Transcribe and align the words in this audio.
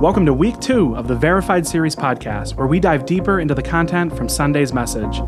Welcome 0.00 0.24
to 0.26 0.32
week 0.32 0.60
two 0.60 0.96
of 0.96 1.08
the 1.08 1.16
Verified 1.16 1.66
Series 1.66 1.96
podcast, 1.96 2.54
where 2.54 2.68
we 2.68 2.78
dive 2.78 3.04
deeper 3.04 3.40
into 3.40 3.52
the 3.52 3.64
content 3.64 4.16
from 4.16 4.28
Sunday's 4.28 4.72
message. 4.72 5.18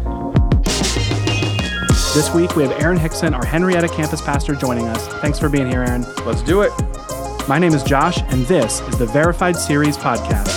This 2.14 2.32
week, 2.32 2.54
we 2.54 2.62
have 2.62 2.80
Aaron 2.80 2.96
Hickson, 2.96 3.34
our 3.34 3.44
Henrietta 3.44 3.88
campus 3.88 4.20
pastor, 4.20 4.54
joining 4.54 4.86
us. 4.86 5.08
Thanks 5.20 5.40
for 5.40 5.48
being 5.48 5.68
here, 5.68 5.82
Aaron. 5.82 6.06
Let's 6.24 6.42
do 6.42 6.60
it. 6.62 6.70
My 7.48 7.58
name 7.58 7.74
is 7.74 7.82
Josh, 7.82 8.22
and 8.28 8.46
this 8.46 8.80
is 8.82 8.96
the 8.96 9.06
Verified 9.06 9.56
Series 9.56 9.96
podcast. 9.96 10.54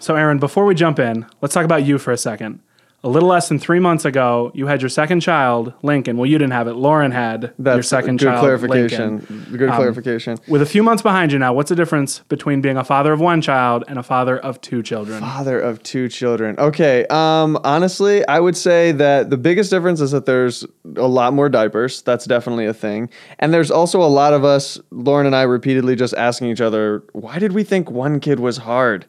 So, 0.00 0.16
Aaron, 0.16 0.40
before 0.40 0.64
we 0.64 0.74
jump 0.74 0.98
in, 0.98 1.24
let's 1.40 1.54
talk 1.54 1.64
about 1.64 1.84
you 1.84 1.98
for 1.98 2.10
a 2.10 2.18
second 2.18 2.62
a 3.02 3.08
little 3.08 3.28
less 3.28 3.48
than 3.48 3.58
three 3.58 3.78
months 3.80 4.04
ago, 4.04 4.52
you 4.54 4.66
had 4.66 4.82
your 4.82 4.90
second 4.90 5.20
child, 5.20 5.72
Lincoln. 5.82 6.18
Well, 6.18 6.26
you 6.26 6.36
didn't 6.36 6.52
have 6.52 6.68
it. 6.68 6.74
Lauren 6.74 7.12
had 7.12 7.52
That's 7.58 7.76
your 7.76 7.82
second 7.82 8.18
good 8.18 8.26
child, 8.26 8.40
clarification. 8.40 9.10
Lincoln. 9.30 9.56
Good 9.56 9.70
Um, 9.70 9.76
clarification. 9.76 10.38
With 10.48 10.60
a 10.60 10.66
few 10.66 10.82
months 10.82 11.02
behind 11.02 11.32
you 11.32 11.38
now, 11.38 11.54
what's 11.54 11.70
the 11.70 11.76
difference 11.76 12.18
between 12.28 12.60
being 12.60 12.76
a 12.76 12.84
father 12.84 13.12
of 13.14 13.20
one 13.20 13.40
child 13.40 13.84
and 13.88 13.98
a 13.98 14.02
father 14.02 14.38
of 14.38 14.60
two 14.60 14.82
children? 14.82 15.20
Father 15.20 15.58
of 15.58 15.82
two 15.82 16.08
children. 16.10 16.56
Okay. 16.58 17.06
Um, 17.08 17.58
honestly, 17.64 18.26
I 18.28 18.38
would 18.38 18.56
say 18.56 18.92
that 18.92 19.30
the 19.30 19.38
biggest 19.38 19.70
difference 19.70 20.02
is 20.02 20.10
that 20.10 20.26
there's 20.26 20.66
a 20.96 21.08
lot 21.08 21.32
more 21.32 21.48
diapers. 21.48 22.02
That's 22.02 22.26
definitely 22.26 22.66
a 22.66 22.74
thing. 22.74 23.08
And 23.38 23.54
there's 23.54 23.70
also 23.70 24.02
a 24.02 24.08
lot 24.12 24.34
of 24.34 24.44
us, 24.44 24.78
Lauren 24.90 25.24
and 25.26 25.34
I, 25.34 25.42
repeatedly 25.42 25.96
just 25.96 26.14
asking 26.16 26.48
each 26.50 26.60
other, 26.60 27.02
why 27.12 27.38
did 27.38 27.52
we 27.52 27.64
think 27.64 27.90
one 27.90 28.20
kid 28.20 28.40
was 28.40 28.58
hard? 28.58 29.06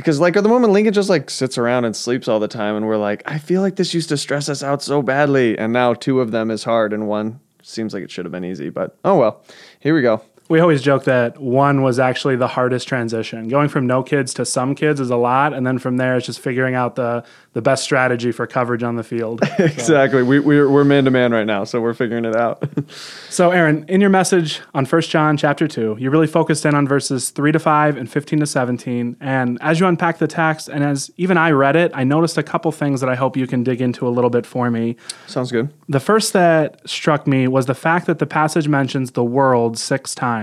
Because 0.00 0.18
like 0.18 0.36
at 0.36 0.42
the 0.42 0.48
moment 0.48 0.72
Lincoln 0.72 0.94
just 0.94 1.10
like 1.10 1.28
sits 1.28 1.58
around 1.58 1.84
and 1.84 1.94
sleeps 1.94 2.26
all 2.26 2.40
the 2.40 2.48
time 2.48 2.74
and 2.74 2.86
we're 2.86 2.96
like, 2.96 3.22
I 3.26 3.38
feel 3.38 3.60
like 3.60 3.76
this 3.76 3.92
used 3.92 4.08
to 4.08 4.16
stress 4.16 4.48
us 4.48 4.62
out 4.62 4.82
so 4.82 5.02
badly. 5.02 5.58
And 5.58 5.72
now 5.72 5.94
two 5.94 6.20
of 6.20 6.30
them 6.30 6.50
is 6.50 6.64
hard 6.64 6.92
and 6.92 7.06
one 7.06 7.40
seems 7.62 7.92
like 7.92 8.02
it 8.02 8.10
should 8.10 8.24
have 8.24 8.32
been 8.32 8.44
easy. 8.44 8.70
But 8.70 8.96
oh 9.04 9.18
well. 9.18 9.44
Here 9.80 9.94
we 9.94 10.02
go. 10.02 10.22
We 10.50 10.58
always 10.58 10.82
joke 10.82 11.04
that 11.04 11.40
one 11.40 11.80
was 11.80 12.00
actually 12.00 12.34
the 12.34 12.48
hardest 12.48 12.88
transition. 12.88 13.46
Going 13.46 13.68
from 13.68 13.86
no 13.86 14.02
kids 14.02 14.34
to 14.34 14.44
some 14.44 14.74
kids 14.74 14.98
is 14.98 15.08
a 15.08 15.16
lot, 15.16 15.54
and 15.54 15.64
then 15.64 15.78
from 15.78 15.96
there 15.96 16.16
it's 16.16 16.26
just 16.26 16.40
figuring 16.40 16.74
out 16.74 16.96
the 16.96 17.24
the 17.52 17.62
best 17.62 17.82
strategy 17.82 18.30
for 18.30 18.46
coverage 18.46 18.82
on 18.82 18.96
the 18.96 19.02
field. 19.02 19.40
Exactly. 19.60 20.22
We, 20.22 20.40
we're, 20.40 20.68
we're 20.68 20.84
man 20.84 21.04
to 21.04 21.10
man 21.10 21.32
right 21.32 21.46
now, 21.46 21.64
so 21.64 21.80
we're 21.80 21.94
figuring 21.94 22.24
it 22.24 22.36
out. 22.36 22.62
So, 23.28 23.52
Aaron, 23.52 23.84
in 23.88 24.00
your 24.00 24.10
message 24.10 24.60
on 24.74 24.84
1 24.84 25.02
John 25.02 25.36
chapter 25.36 25.68
2, 25.68 25.96
you 26.00 26.10
really 26.10 26.26
focused 26.26 26.66
in 26.66 26.74
on 26.74 26.88
verses 26.88 27.30
3 27.30 27.52
to 27.52 27.58
5 27.60 27.96
and 27.96 28.10
15 28.10 28.40
to 28.40 28.46
17. 28.46 29.16
And 29.20 29.56
as 29.60 29.78
you 29.78 29.86
unpack 29.86 30.18
the 30.18 30.26
text, 30.26 30.68
and 30.68 30.82
as 30.82 31.12
even 31.16 31.38
I 31.38 31.52
read 31.52 31.76
it, 31.76 31.92
I 31.94 32.02
noticed 32.02 32.36
a 32.36 32.42
couple 32.42 32.72
things 32.72 33.00
that 33.00 33.08
I 33.08 33.14
hope 33.14 33.36
you 33.36 33.46
can 33.46 33.62
dig 33.62 33.80
into 33.80 34.06
a 34.06 34.10
little 34.10 34.30
bit 34.30 34.46
for 34.46 34.68
me. 34.70 34.96
Sounds 35.28 35.52
good. 35.52 35.72
The 35.88 36.00
first 36.00 36.32
that 36.32 36.86
struck 36.88 37.26
me 37.28 37.46
was 37.46 37.66
the 37.66 37.74
fact 37.74 38.06
that 38.06 38.18
the 38.18 38.26
passage 38.26 38.66
mentions 38.66 39.12
the 39.12 39.24
world 39.24 39.78
six 39.78 40.14
times. 40.14 40.39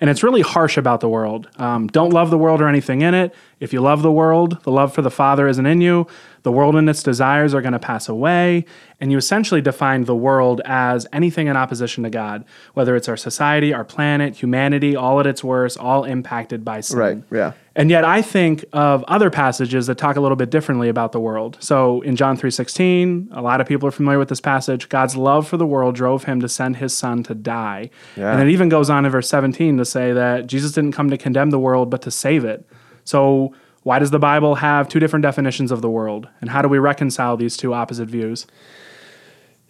And 0.00 0.10
it's 0.10 0.22
really 0.22 0.42
harsh 0.42 0.76
about 0.76 1.00
the 1.00 1.08
world. 1.08 1.48
Um, 1.56 1.86
don't 1.88 2.10
love 2.10 2.30
the 2.30 2.38
world 2.38 2.60
or 2.60 2.68
anything 2.68 3.02
in 3.02 3.14
it. 3.14 3.34
If 3.60 3.74
you 3.74 3.82
love 3.82 4.00
the 4.00 4.10
world, 4.10 4.62
the 4.64 4.70
love 4.70 4.94
for 4.94 5.02
the 5.02 5.10
Father 5.10 5.46
isn't 5.46 5.66
in 5.66 5.82
you. 5.82 6.06
The 6.42 6.50
world 6.50 6.76
and 6.76 6.88
its 6.88 7.02
desires 7.02 7.52
are 7.52 7.60
going 7.60 7.74
to 7.74 7.78
pass 7.78 8.08
away. 8.08 8.64
And 8.98 9.12
you 9.12 9.18
essentially 9.18 9.60
define 9.60 10.04
the 10.04 10.14
world 10.14 10.62
as 10.64 11.06
anything 11.12 11.46
in 11.46 11.58
opposition 11.58 12.02
to 12.04 12.10
God, 12.10 12.46
whether 12.72 12.96
it's 12.96 13.06
our 13.06 13.18
society, 13.18 13.74
our 13.74 13.84
planet, 13.84 14.36
humanity, 14.36 14.96
all 14.96 15.20
at 15.20 15.26
its 15.26 15.44
worst, 15.44 15.76
all 15.76 16.04
impacted 16.04 16.64
by 16.64 16.80
sin. 16.80 16.98
Right. 16.98 17.22
Yeah. 17.30 17.52
And 17.76 17.90
yet 17.90 18.04
I 18.04 18.22
think 18.22 18.64
of 18.72 19.04
other 19.04 19.28
passages 19.28 19.86
that 19.86 19.98
talk 19.98 20.16
a 20.16 20.20
little 20.20 20.36
bit 20.36 20.48
differently 20.48 20.88
about 20.88 21.12
the 21.12 21.20
world. 21.20 21.58
So 21.60 22.00
in 22.00 22.16
John 22.16 22.38
3:16, 22.38 23.28
a 23.32 23.42
lot 23.42 23.60
of 23.60 23.68
people 23.68 23.86
are 23.86 23.92
familiar 23.92 24.18
with 24.18 24.30
this 24.30 24.40
passage. 24.40 24.88
God's 24.88 25.16
love 25.16 25.46
for 25.46 25.58
the 25.58 25.66
world 25.66 25.94
drove 25.94 26.24
him 26.24 26.40
to 26.40 26.48
send 26.48 26.76
his 26.76 26.96
son 26.96 27.22
to 27.24 27.34
die. 27.34 27.90
Yeah. 28.16 28.32
And 28.32 28.42
it 28.42 28.50
even 28.50 28.70
goes 28.70 28.88
on 28.88 29.04
in 29.04 29.10
verse 29.12 29.28
17 29.28 29.76
to 29.76 29.84
say 29.84 30.12
that 30.12 30.46
Jesus 30.46 30.72
didn't 30.72 30.92
come 30.92 31.10
to 31.10 31.18
condemn 31.18 31.50
the 31.50 31.58
world 31.58 31.90
but 31.90 32.00
to 32.02 32.10
save 32.10 32.44
it. 32.44 32.66
So 33.04 33.54
why 33.82 33.98
does 33.98 34.10
the 34.10 34.18
Bible 34.18 34.56
have 34.56 34.88
two 34.88 35.00
different 35.00 35.22
definitions 35.22 35.70
of 35.70 35.82
the 35.82 35.90
world? 35.90 36.28
And 36.40 36.50
how 36.50 36.62
do 36.62 36.68
we 36.68 36.78
reconcile 36.78 37.36
these 37.36 37.56
two 37.56 37.72
opposite 37.72 38.08
views? 38.08 38.46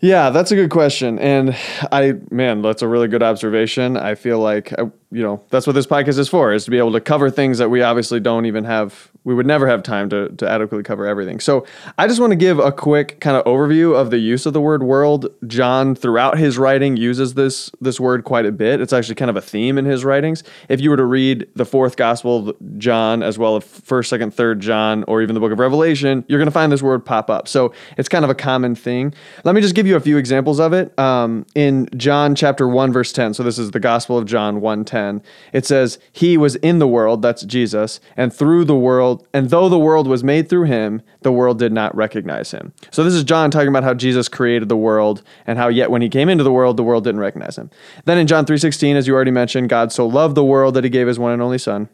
Yeah, 0.01 0.31
that's 0.31 0.51
a 0.51 0.57
good 0.57 0.71
question. 0.71 1.19
And 1.19 1.55
I, 1.93 2.15
man, 2.31 2.63
that's 2.63 2.83
a 2.83 2.89
really 2.89 3.09
good 3.09 3.23
observation. 3.23 3.99
I 3.99 4.15
feel 4.15 4.39
like, 4.39 4.73
I, 4.79 4.91
you 5.13 5.23
know, 5.23 5.43
that's 5.51 5.67
what 5.67 5.75
this 5.75 5.87
podcast 5.87 6.19
is 6.19 6.29
for, 6.29 6.53
is 6.53 6.65
to 6.65 6.71
be 6.71 6.79
able 6.79 6.93
to 6.93 7.01
cover 7.01 7.31
things 7.31 7.59
that 7.59 7.69
we 7.69 7.83
obviously 7.83 8.21
don't 8.21 8.47
even 8.47 8.65
have, 8.65 9.11
we 9.25 9.35
would 9.35 9.45
never 9.45 9.67
have 9.67 9.83
time 9.83 10.09
to, 10.09 10.29
to 10.31 10.49
adequately 10.49 10.85
cover 10.85 11.05
everything. 11.05 11.41
So 11.41 11.67
I 11.99 12.07
just 12.07 12.21
want 12.21 12.31
to 12.31 12.37
give 12.37 12.61
a 12.61 12.71
quick 12.71 13.21
kind 13.21 13.37
of 13.37 13.45
overview 13.45 13.95
of 13.95 14.11
the 14.11 14.19
use 14.19 14.47
of 14.47 14.53
the 14.53 14.61
word 14.61 14.85
world. 14.85 15.27
John, 15.49 15.97
throughout 15.97 16.39
his 16.39 16.57
writing, 16.59 16.97
uses 16.97 17.35
this, 17.35 17.73
this 17.81 17.99
word 17.99 18.25
quite 18.25 18.47
a 18.47 18.53
bit. 18.53 18.81
It's 18.81 18.93
actually 18.93 19.17
kind 19.17 19.31
of 19.31 19.37
a 19.37 19.41
theme 19.41 19.79
in 19.79 19.85
his 19.85 20.05
writings. 20.05 20.45
If 20.69 20.81
you 20.81 20.91
were 20.91 20.97
to 20.97 21.05
read 21.05 21.49
the 21.57 21.67
fourth 21.67 21.97
gospel 21.97 22.55
John, 22.79 23.23
as 23.25 23.37
well 23.37 23.57
as 23.57 23.65
first, 23.65 24.11
second, 24.11 24.33
third 24.33 24.61
John, 24.61 25.05
or 25.09 25.21
even 25.23 25.35
the 25.35 25.41
book 25.41 25.53
of 25.53 25.59
Revelation, 25.59 26.25
you're 26.29 26.39
going 26.39 26.47
to 26.47 26.53
find 26.53 26.71
this 26.71 26.83
word 26.83 27.05
pop 27.05 27.29
up. 27.29 27.49
So 27.49 27.75
it's 27.99 28.09
kind 28.09 28.25
of 28.25 28.31
a 28.31 28.35
common 28.35 28.77
thing. 28.77 29.13
Let 29.45 29.57
me 29.57 29.61
just 29.61 29.75
give 29.75 29.89
you 29.89 29.90
a 29.97 30.01
few 30.01 30.17
examples 30.17 30.61
of 30.61 30.73
it. 30.73 30.97
Um, 30.99 31.47
in 31.55 31.89
John 31.97 32.35
chapter 32.35 32.69
1, 32.69 32.93
verse 32.93 33.13
10, 33.13 33.35
so 33.35 33.43
this 33.43 33.59
is 33.59 33.71
the 33.71 33.81
Gospel 33.81 34.19
of 34.19 34.27
John 34.27 34.61
1 34.61 34.85
10, 34.85 35.23
it 35.53 35.67
says, 35.67 35.99
He 36.13 36.37
was 36.37 36.57
in 36.57 36.79
the 36.79 36.89
world, 36.89 37.23
that's 37.23 37.43
Jesus, 37.43 38.01
and 38.17 38.33
through 38.33 38.65
the 38.65 38.77
world, 38.77 39.27
and 39.33 39.51
though 39.51 39.69
the 39.69 39.79
world 39.79 40.07
was 40.07 40.25
made 40.25 40.49
through 40.49 40.65
him, 40.65 41.03
the 41.23 41.33
world 41.33 41.59
did 41.59 41.73
not 41.73 41.95
recognize 41.95 42.51
him. 42.51 42.73
So 42.91 43.05
this 43.05 43.15
is 43.15 43.25
John 43.25 43.51
talking 43.51 43.69
about 43.69 43.85
how 43.85 43.95
Jesus 43.95 44.29
created 44.29 44.69
the 44.69 44.77
world 44.77 45.23
and 45.47 45.59
how 45.59 45.69
yet 45.69 45.91
when 45.91 46.03
he 46.03 46.09
came 46.09 46.29
into 46.29 46.45
the 46.45 46.53
world, 46.53 46.77
the 46.77 46.85
world 46.85 47.05
didn't 47.05 47.21
recognize 47.21 47.57
him. 47.57 47.71
Then 48.05 48.19
in 48.19 48.27
John 48.27 48.45
3:16, 48.45 48.97
as 48.97 49.07
you 49.07 49.15
already 49.15 49.31
mentioned, 49.31 49.69
God 49.69 49.93
so 49.93 50.07
loved 50.07 50.35
the 50.35 50.45
world 50.45 50.75
that 50.75 50.85
he 50.85 50.91
gave 50.91 51.07
his 51.07 51.19
one 51.19 51.33
and 51.33 51.43
only 51.43 51.59
son. 51.59 51.89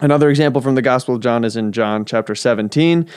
Another 0.00 0.30
example 0.30 0.60
from 0.60 0.76
the 0.76 0.82
Gospel 0.82 1.16
of 1.16 1.20
John 1.20 1.44
is 1.44 1.56
in 1.56 1.72
John 1.72 2.04
chapter 2.04 2.34
17. 2.34 3.08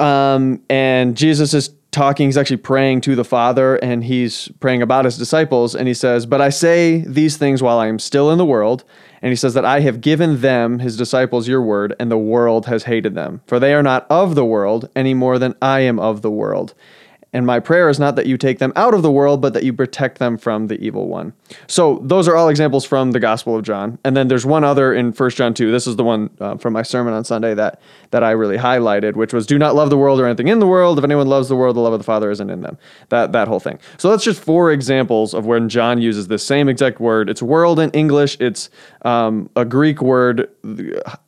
Um, 0.00 0.62
and 0.70 1.16
Jesus 1.16 1.52
is 1.52 1.70
talking, 1.92 2.26
he's 2.26 2.36
actually 2.36 2.56
praying 2.56 3.02
to 3.02 3.14
the 3.14 3.24
Father, 3.24 3.76
and 3.76 4.02
he's 4.02 4.48
praying 4.60 4.82
about 4.82 5.04
his 5.04 5.16
disciples. 5.16 5.74
And 5.74 5.86
he 5.86 5.94
says, 5.94 6.26
But 6.26 6.40
I 6.40 6.48
say 6.48 7.04
these 7.06 7.36
things 7.36 7.62
while 7.62 7.78
I 7.78 7.86
am 7.86 7.98
still 7.98 8.30
in 8.30 8.38
the 8.38 8.44
world. 8.44 8.84
And 9.20 9.30
he 9.30 9.36
says 9.36 9.54
that 9.54 9.64
I 9.64 9.80
have 9.80 10.00
given 10.00 10.40
them, 10.40 10.80
his 10.80 10.96
disciples, 10.96 11.46
your 11.46 11.62
word, 11.62 11.94
and 12.00 12.10
the 12.10 12.18
world 12.18 12.66
has 12.66 12.84
hated 12.84 13.14
them. 13.14 13.40
For 13.46 13.60
they 13.60 13.72
are 13.72 13.82
not 13.82 14.06
of 14.10 14.34
the 14.34 14.44
world 14.44 14.88
any 14.96 15.14
more 15.14 15.38
than 15.38 15.54
I 15.62 15.80
am 15.80 16.00
of 16.00 16.22
the 16.22 16.30
world. 16.30 16.74
And 17.32 17.46
my 17.46 17.60
prayer 17.60 17.88
is 17.88 17.98
not 17.98 18.16
that 18.16 18.26
you 18.26 18.36
take 18.36 18.58
them 18.58 18.72
out 18.76 18.92
of 18.92 19.02
the 19.02 19.10
world, 19.10 19.40
but 19.40 19.54
that 19.54 19.62
you 19.62 19.72
protect 19.72 20.18
them 20.18 20.36
from 20.36 20.66
the 20.66 20.78
evil 20.84 21.08
one. 21.08 21.32
So 21.66 22.00
those 22.02 22.28
are 22.28 22.36
all 22.36 22.50
examples 22.50 22.84
from 22.84 23.12
the 23.12 23.20
Gospel 23.20 23.56
of 23.56 23.64
John. 23.64 23.98
And 24.04 24.14
then 24.14 24.28
there's 24.28 24.44
one 24.44 24.64
other 24.64 24.92
in 24.92 25.12
1 25.12 25.30
John 25.30 25.54
2. 25.54 25.72
This 25.72 25.86
is 25.86 25.96
the 25.96 26.04
one 26.04 26.28
uh, 26.40 26.56
from 26.56 26.74
my 26.74 26.82
sermon 26.82 27.14
on 27.14 27.24
Sunday 27.24 27.54
that, 27.54 27.80
that 28.10 28.22
I 28.22 28.32
really 28.32 28.58
highlighted, 28.58 29.16
which 29.16 29.32
was 29.32 29.46
do 29.46 29.58
not 29.58 29.74
love 29.74 29.88
the 29.88 29.96
world 29.96 30.20
or 30.20 30.26
anything 30.26 30.48
in 30.48 30.58
the 30.58 30.66
world. 30.66 30.98
If 30.98 31.04
anyone 31.04 31.26
loves 31.26 31.48
the 31.48 31.56
world, 31.56 31.74
the 31.76 31.80
love 31.80 31.94
of 31.94 32.00
the 32.00 32.04
Father 32.04 32.30
isn't 32.30 32.50
in 32.50 32.60
them. 32.60 32.76
That, 33.08 33.32
that 33.32 33.48
whole 33.48 33.60
thing. 33.60 33.78
So 33.96 34.10
that's 34.10 34.24
just 34.24 34.42
four 34.42 34.70
examples 34.70 35.32
of 35.32 35.46
when 35.46 35.70
John 35.70 36.02
uses 36.02 36.28
the 36.28 36.38
same 36.38 36.68
exact 36.68 37.00
word. 37.00 37.30
It's 37.30 37.42
world 37.42 37.80
in 37.80 37.90
English. 37.92 38.36
It's 38.40 38.68
um, 39.02 39.48
a 39.56 39.64
Greek 39.64 40.02
word, 40.02 40.50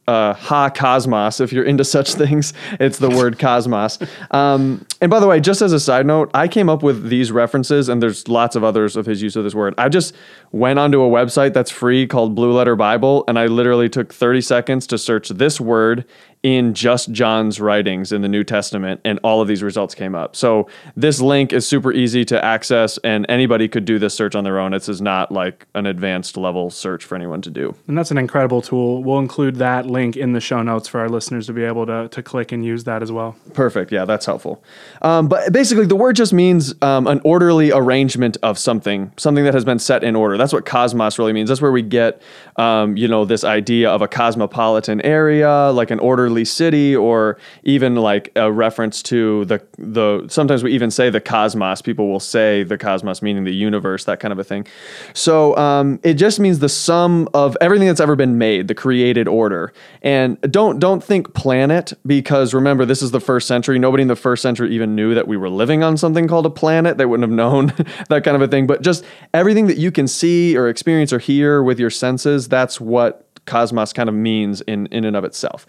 uh, 0.06 0.34
ha 0.34 0.70
cosmos. 0.70 1.40
If 1.40 1.52
you're 1.52 1.64
into 1.64 1.84
such 1.84 2.14
things, 2.14 2.52
it's 2.80 2.98
the 2.98 3.10
word 3.10 3.38
cosmos. 3.38 3.98
Um, 4.30 4.86
and 5.00 5.10
by 5.10 5.20
the 5.20 5.26
way, 5.26 5.40
just 5.40 5.62
as 5.62 5.72
a 5.72 5.80
side 5.80 6.06
note, 6.06 6.30
I 6.34 6.48
came 6.48 6.68
up 6.68 6.82
with 6.82 7.08
these 7.08 7.32
references, 7.32 7.88
and 7.88 8.02
there's 8.02 8.28
lots 8.28 8.56
of 8.56 8.64
others 8.64 8.96
of 8.96 9.06
his 9.06 9.22
use 9.22 9.36
of 9.36 9.44
this 9.44 9.54
word. 9.54 9.74
I 9.78 9.88
just 9.88 10.14
went 10.52 10.78
onto 10.78 11.02
a 11.02 11.08
website 11.08 11.52
that's 11.52 11.70
free 11.70 12.06
called 12.06 12.34
Blue 12.34 12.52
Letter 12.52 12.76
Bible, 12.76 13.24
and 13.28 13.38
I 13.38 13.46
literally 13.46 13.88
took 13.88 14.12
30 14.12 14.40
seconds 14.40 14.86
to 14.88 14.98
search 14.98 15.28
this 15.28 15.60
word 15.60 16.04
in 16.44 16.74
just 16.74 17.10
John's 17.10 17.58
writings 17.58 18.12
in 18.12 18.20
the 18.20 18.28
New 18.28 18.44
Testament, 18.44 19.00
and 19.02 19.18
all 19.24 19.40
of 19.40 19.48
these 19.48 19.62
results 19.62 19.94
came 19.94 20.14
up. 20.14 20.36
So 20.36 20.68
this 20.94 21.18
link 21.18 21.54
is 21.54 21.66
super 21.66 21.90
easy 21.90 22.22
to 22.26 22.44
access, 22.44 22.98
and 22.98 23.24
anybody 23.30 23.66
could 23.66 23.86
do 23.86 23.98
this 23.98 24.12
search 24.12 24.34
on 24.34 24.44
their 24.44 24.58
own. 24.58 24.72
This 24.72 24.90
is 24.90 25.00
not 25.00 25.32
like 25.32 25.66
an 25.74 25.86
advanced 25.86 26.36
level 26.36 26.68
search 26.68 27.02
for 27.02 27.14
anyone 27.14 27.40
to 27.40 27.50
do. 27.50 27.74
And 27.88 27.96
that's 27.96 28.10
an 28.10 28.18
incredible 28.18 28.60
tool. 28.60 29.02
We'll 29.02 29.20
include 29.20 29.56
that 29.56 29.86
link 29.86 30.18
in 30.18 30.34
the 30.34 30.40
show 30.40 30.62
notes 30.62 30.86
for 30.86 31.00
our 31.00 31.08
listeners 31.08 31.46
to 31.46 31.54
be 31.54 31.64
able 31.64 31.86
to, 31.86 32.08
to 32.08 32.22
click 32.22 32.52
and 32.52 32.62
use 32.62 32.84
that 32.84 33.02
as 33.02 33.10
well. 33.10 33.34
Perfect. 33.54 33.90
Yeah, 33.90 34.04
that's 34.04 34.26
helpful. 34.26 34.62
Um, 35.00 35.28
but 35.28 35.50
basically, 35.50 35.86
the 35.86 35.96
word 35.96 36.14
just 36.14 36.34
means 36.34 36.74
um, 36.82 37.06
an 37.06 37.22
orderly 37.24 37.72
arrangement 37.72 38.36
of 38.42 38.58
something, 38.58 39.12
something 39.16 39.44
that 39.44 39.54
has 39.54 39.64
been 39.64 39.78
set 39.78 40.04
in 40.04 40.14
order. 40.14 40.36
That's 40.36 40.52
what 40.52 40.66
cosmos 40.66 41.18
really 41.18 41.32
means. 41.32 41.48
That's 41.48 41.62
where 41.62 41.72
we 41.72 41.80
get, 41.80 42.20
um, 42.56 42.98
you 42.98 43.08
know, 43.08 43.24
this 43.24 43.44
idea 43.44 43.88
of 43.88 44.02
a 44.02 44.08
cosmopolitan 44.08 45.00
area, 45.00 45.70
like 45.72 45.90
an 45.90 46.00
orderly 46.00 46.33
city, 46.42 46.96
or 46.96 47.38
even 47.62 47.94
like 47.94 48.32
a 48.34 48.50
reference 48.50 49.02
to 49.04 49.44
the 49.44 49.62
the. 49.78 50.26
Sometimes 50.28 50.64
we 50.64 50.72
even 50.72 50.90
say 50.90 51.10
the 51.10 51.20
cosmos. 51.20 51.82
People 51.82 52.08
will 52.08 52.18
say 52.18 52.62
the 52.62 52.78
cosmos, 52.78 53.22
meaning 53.22 53.44
the 53.44 53.54
universe, 53.54 54.04
that 54.04 54.18
kind 54.18 54.32
of 54.32 54.38
a 54.38 54.44
thing. 54.44 54.66
So 55.12 55.56
um, 55.56 56.00
it 56.02 56.14
just 56.14 56.40
means 56.40 56.58
the 56.58 56.68
sum 56.68 57.28
of 57.34 57.56
everything 57.60 57.88
that's 57.88 58.00
ever 58.00 58.16
been 58.16 58.38
made, 58.38 58.68
the 58.68 58.74
created 58.74 59.28
order. 59.28 59.72
And 60.02 60.40
don't 60.50 60.78
don't 60.78 61.04
think 61.04 61.34
planet 61.34 61.92
because 62.06 62.54
remember 62.54 62.84
this 62.84 63.02
is 63.02 63.10
the 63.10 63.20
first 63.20 63.46
century. 63.46 63.78
Nobody 63.78 64.02
in 64.02 64.08
the 64.08 64.16
first 64.16 64.42
century 64.42 64.74
even 64.74 64.94
knew 64.94 65.14
that 65.14 65.28
we 65.28 65.36
were 65.36 65.50
living 65.50 65.82
on 65.82 65.96
something 65.96 66.26
called 66.26 66.46
a 66.46 66.50
planet. 66.50 66.98
They 66.98 67.06
wouldn't 67.06 67.28
have 67.28 67.36
known 67.36 67.66
that 68.08 68.24
kind 68.24 68.34
of 68.34 68.42
a 68.42 68.48
thing. 68.48 68.66
But 68.66 68.82
just 68.82 69.04
everything 69.32 69.66
that 69.66 69.76
you 69.76 69.92
can 69.92 70.08
see 70.08 70.56
or 70.56 70.68
experience 70.68 71.12
or 71.12 71.18
hear 71.18 71.62
with 71.62 71.78
your 71.78 71.90
senses, 71.90 72.48
that's 72.48 72.80
what 72.80 73.23
cosmos 73.46 73.92
kind 73.92 74.08
of 74.08 74.14
means 74.14 74.60
in, 74.62 74.86
in 74.86 75.04
and 75.04 75.16
of 75.16 75.24
itself. 75.24 75.66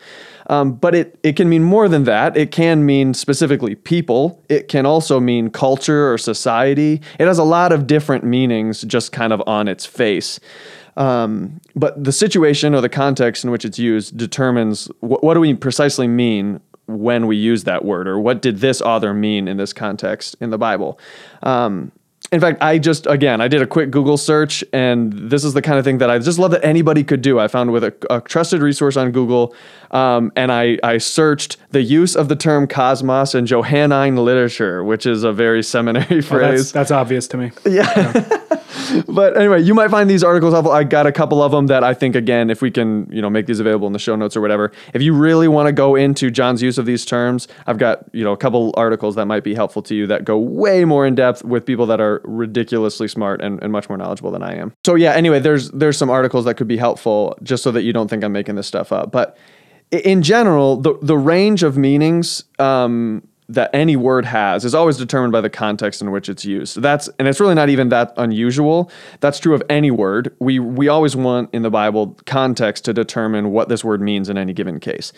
Um, 0.48 0.74
but 0.74 0.96
it, 0.96 1.20
it 1.24 1.36
can 1.36 1.50
mean 1.50 1.64
more 1.64 1.88
than 1.88 2.04
that. 2.06 2.38
It 2.38 2.52
can 2.52 2.86
mean 2.86 3.14
specifically 3.14 3.76
people. 3.76 4.42
It 4.50 4.68
can 4.68 4.86
also 4.86 5.20
mean 5.20 5.50
culture 5.50 6.12
or 6.12 6.18
society. 6.18 7.02
It 7.20 7.28
has 7.28 7.38
a 7.38 7.44
lot 7.44 7.72
of 7.72 7.88
different 7.88 8.24
meanings 8.24 8.82
just 8.82 9.12
kind 9.12 9.34
of 9.34 9.42
on 9.48 9.68
its 9.68 9.86
face. 9.86 10.40
Um, 10.98 11.60
but 11.76 12.02
the 12.02 12.12
situation 12.12 12.74
or 12.74 12.82
the 12.82 12.90
context 12.90 13.44
in 13.44 13.52
which 13.52 13.66
it's 13.66 13.78
used 13.78 14.18
determines 14.18 14.86
wh- 15.02 15.22
what 15.24 15.34
do 15.34 15.40
we 15.42 15.54
precisely 15.54 16.08
mean 16.08 16.62
when 16.88 17.28
we 17.28 17.36
use 17.36 17.64
that 17.64 17.84
word, 17.84 18.08
or 18.08 18.20
what 18.20 18.42
did 18.42 18.60
this 18.60 18.80
author 18.82 19.14
mean 19.14 19.48
in 19.48 19.58
this 19.58 19.74
context 19.74 20.36
in 20.40 20.52
the 20.52 20.58
Bible. 20.58 21.00
Um, 21.42 21.92
in 22.32 22.40
fact, 22.40 22.62
I 22.62 22.80
just 22.80 23.06
again 23.08 23.42
I 23.42 23.48
did 23.48 23.62
a 23.62 23.68
quick 23.68 23.92
Google 23.92 24.18
search, 24.18 24.64
and 24.74 25.14
this 25.14 25.44
is 25.44 25.54
the 25.54 25.62
kind 25.62 25.78
of 25.78 25.86
thing 25.86 26.00
that 26.00 26.10
I 26.10 26.20
just 26.20 26.40
love 26.40 26.52
that 26.52 26.66
anybody 26.66 27.04
could 27.04 27.22
do. 27.22 27.40
I 27.40 27.48
found 27.48 27.72
with 27.72 27.84
a, 27.84 27.94
a 28.10 28.22
trusted 28.22 28.62
resource 28.62 28.98
on 28.98 29.12
Google, 29.12 29.56
um, 29.92 30.32
and 30.36 30.52
I 30.52 30.78
I 30.84 30.98
searched 30.98 31.58
the 31.72 31.82
use 31.82 32.16
of 32.16 32.28
the 32.28 32.36
term 32.36 32.68
cosmos 32.68 33.36
in 33.36 33.46
Johannine 33.46 34.18
literature, 34.18 34.84
which 34.84 35.06
is 35.06 35.24
a 35.24 35.32
very 35.32 35.64
seminary 35.76 36.22
phrase. 36.22 36.72
That's, 36.72 36.72
that's 36.72 36.92
obvious 36.92 37.28
to 37.30 37.38
me. 37.38 37.52
Yeah. 37.66 38.40
but 39.08 39.38
anyway, 39.38 39.62
you 39.62 39.74
might 39.74 39.90
find 39.90 40.10
these 40.10 40.24
articles 40.24 40.54
helpful. 40.54 40.72
I 40.72 40.84
got 40.84 41.08
a 41.08 41.12
couple 41.12 41.42
of 41.42 41.52
them 41.52 41.68
that 41.68 41.84
I 41.84 41.94
think 41.94 42.16
again, 42.16 42.50
if 42.50 42.62
we 42.62 42.72
can, 42.72 43.10
you 43.12 43.22
know, 43.22 43.30
make 43.30 43.46
these 43.46 43.60
available 43.60 43.88
in 43.88 43.94
the 43.94 44.00
show 44.00 44.16
notes 44.16 44.36
or 44.36 44.42
whatever. 44.42 44.72
If 44.94 45.02
you 45.02 45.14
really 45.14 45.48
want 45.48 45.68
to 45.68 45.74
go 45.74 45.96
into 45.96 46.30
John's 46.32 46.62
use 46.62 46.78
of 46.78 46.86
these 46.86 47.06
terms, 47.06 47.48
I've 47.68 47.78
got, 47.78 48.06
you 48.14 48.24
know, 48.24 48.32
a 48.32 48.38
couple 48.38 48.74
articles 48.78 49.16
that 49.16 49.26
might 49.26 49.44
be 49.44 49.56
helpful 49.56 49.82
to 49.84 49.96
you 49.96 50.08
that 50.08 50.26
go 50.26 50.38
way 50.38 50.86
more 50.86 51.06
in 51.06 51.16
depth 51.16 51.44
with 51.44 51.66
people 51.66 51.86
that 51.88 52.00
are 52.00 52.15
ridiculously 52.24 53.08
smart 53.08 53.42
and, 53.42 53.62
and 53.62 53.72
much 53.72 53.90
more 53.90 53.98
knowledgeable 53.98 54.32
than 54.32 54.44
I 54.44 54.56
am. 54.56 54.74
So 54.86 54.96
yeah, 54.96 55.14
anyway, 55.14 55.40
there's 55.40 55.72
there's 55.72 55.98
some 55.98 56.10
articles 56.10 56.46
that 56.46 56.56
could 56.56 56.68
be 56.68 56.78
helpful 56.78 57.38
just 57.44 57.64
so 57.64 57.72
that 57.72 57.84
you 57.84 57.94
don't 57.94 58.10
think 58.10 58.24
I'm 58.24 58.32
making 58.32 58.56
this 58.56 58.68
stuff 58.68 58.92
up. 58.92 59.12
But 59.12 59.38
in 59.92 60.22
general, 60.22 60.78
the 60.78 60.98
the 61.02 61.18
range 61.18 61.64
of 61.64 61.78
meanings 61.78 62.44
um, 62.60 63.28
that 63.48 63.70
any 63.74 63.96
word 63.96 64.26
has 64.26 64.66
is 64.66 64.74
always 64.74 64.98
determined 64.98 65.32
by 65.32 65.42
the 65.42 65.50
context 65.50 66.02
in 66.02 66.12
which 66.12 66.30
it's 66.30 66.46
used. 66.46 66.82
That's 66.82 67.10
and 67.20 67.28
it's 67.28 67.40
really 67.40 67.56
not 67.56 67.70
even 67.70 67.90
that 67.90 68.14
unusual. 68.18 68.92
That's 69.20 69.40
true 69.40 69.54
of 69.54 69.62
any 69.70 69.92
word. 69.92 70.36
We 70.40 70.60
we 70.60 70.88
always 70.88 71.16
want 71.16 71.50
in 71.54 71.62
the 71.62 71.70
Bible 71.70 72.18
context 72.26 72.86
to 72.86 72.94
determine 72.94 73.52
what 73.52 73.70
this 73.70 73.84
word 73.84 74.02
means 74.02 74.30
in 74.30 74.38
any 74.38 74.54
given 74.54 74.80
case. 74.80 75.14